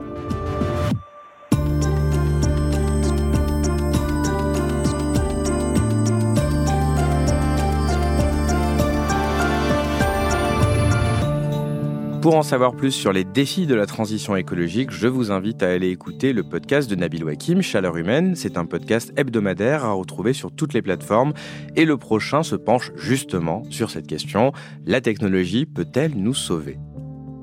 Pour 12.24 12.36
en 12.36 12.42
savoir 12.42 12.74
plus 12.74 12.92
sur 12.92 13.12
les 13.12 13.24
défis 13.24 13.66
de 13.66 13.74
la 13.74 13.84
transition 13.84 14.34
écologique, 14.34 14.90
je 14.90 15.08
vous 15.08 15.30
invite 15.30 15.62
à 15.62 15.68
aller 15.68 15.90
écouter 15.90 16.32
le 16.32 16.42
podcast 16.42 16.88
de 16.88 16.96
Nabil 16.96 17.22
Wakim, 17.22 17.60
Chaleur 17.60 17.98
humaine. 17.98 18.34
C'est 18.34 18.56
un 18.56 18.64
podcast 18.64 19.12
hebdomadaire 19.18 19.84
à 19.84 19.92
retrouver 19.92 20.32
sur 20.32 20.50
toutes 20.50 20.72
les 20.72 20.80
plateformes. 20.80 21.34
Et 21.76 21.84
le 21.84 21.98
prochain 21.98 22.42
se 22.42 22.56
penche 22.56 22.92
justement 22.96 23.62
sur 23.68 23.90
cette 23.90 24.06
question. 24.06 24.52
La 24.86 25.02
technologie 25.02 25.66
peut-elle 25.66 26.14
nous 26.16 26.32
sauver? 26.32 26.78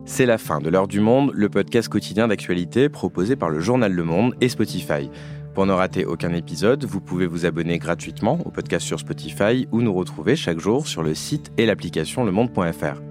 C'est 0.06 0.26
la 0.26 0.40
fin 0.40 0.60
de 0.60 0.70
l'heure 0.72 0.88
du 0.88 1.00
monde, 1.00 1.30
le 1.36 1.48
podcast 1.48 1.88
quotidien 1.88 2.28
d'actualité 2.28 2.90
proposé 2.90 3.36
par 3.36 3.52
le 3.52 3.60
journal 3.60 3.94
Le 3.94 4.04
Monde 4.04 4.34
et 4.42 4.50
Spotify. 4.50 5.12
Pour 5.54 5.68
ne 5.68 5.74
rater 5.74 6.06
aucun 6.06 6.34
épisode, 6.34 6.86
vous 6.86 7.02
pouvez 7.02 7.28
vous 7.28 7.46
abonner 7.46 7.78
gratuitement 7.78 8.40
au 8.46 8.50
podcast 8.50 8.88
sur 8.88 9.00
Spotify 9.00 9.68
ou 9.72 9.84
nous 9.84 9.94
retrouver 9.94 10.36
chaque 10.36 10.58
jour 10.58 10.88
sur 10.88 11.04
le 11.04 11.14
site 11.14 11.52
et 11.60 11.68
l'application 11.68 12.24
lemonde.fr. 12.24 13.11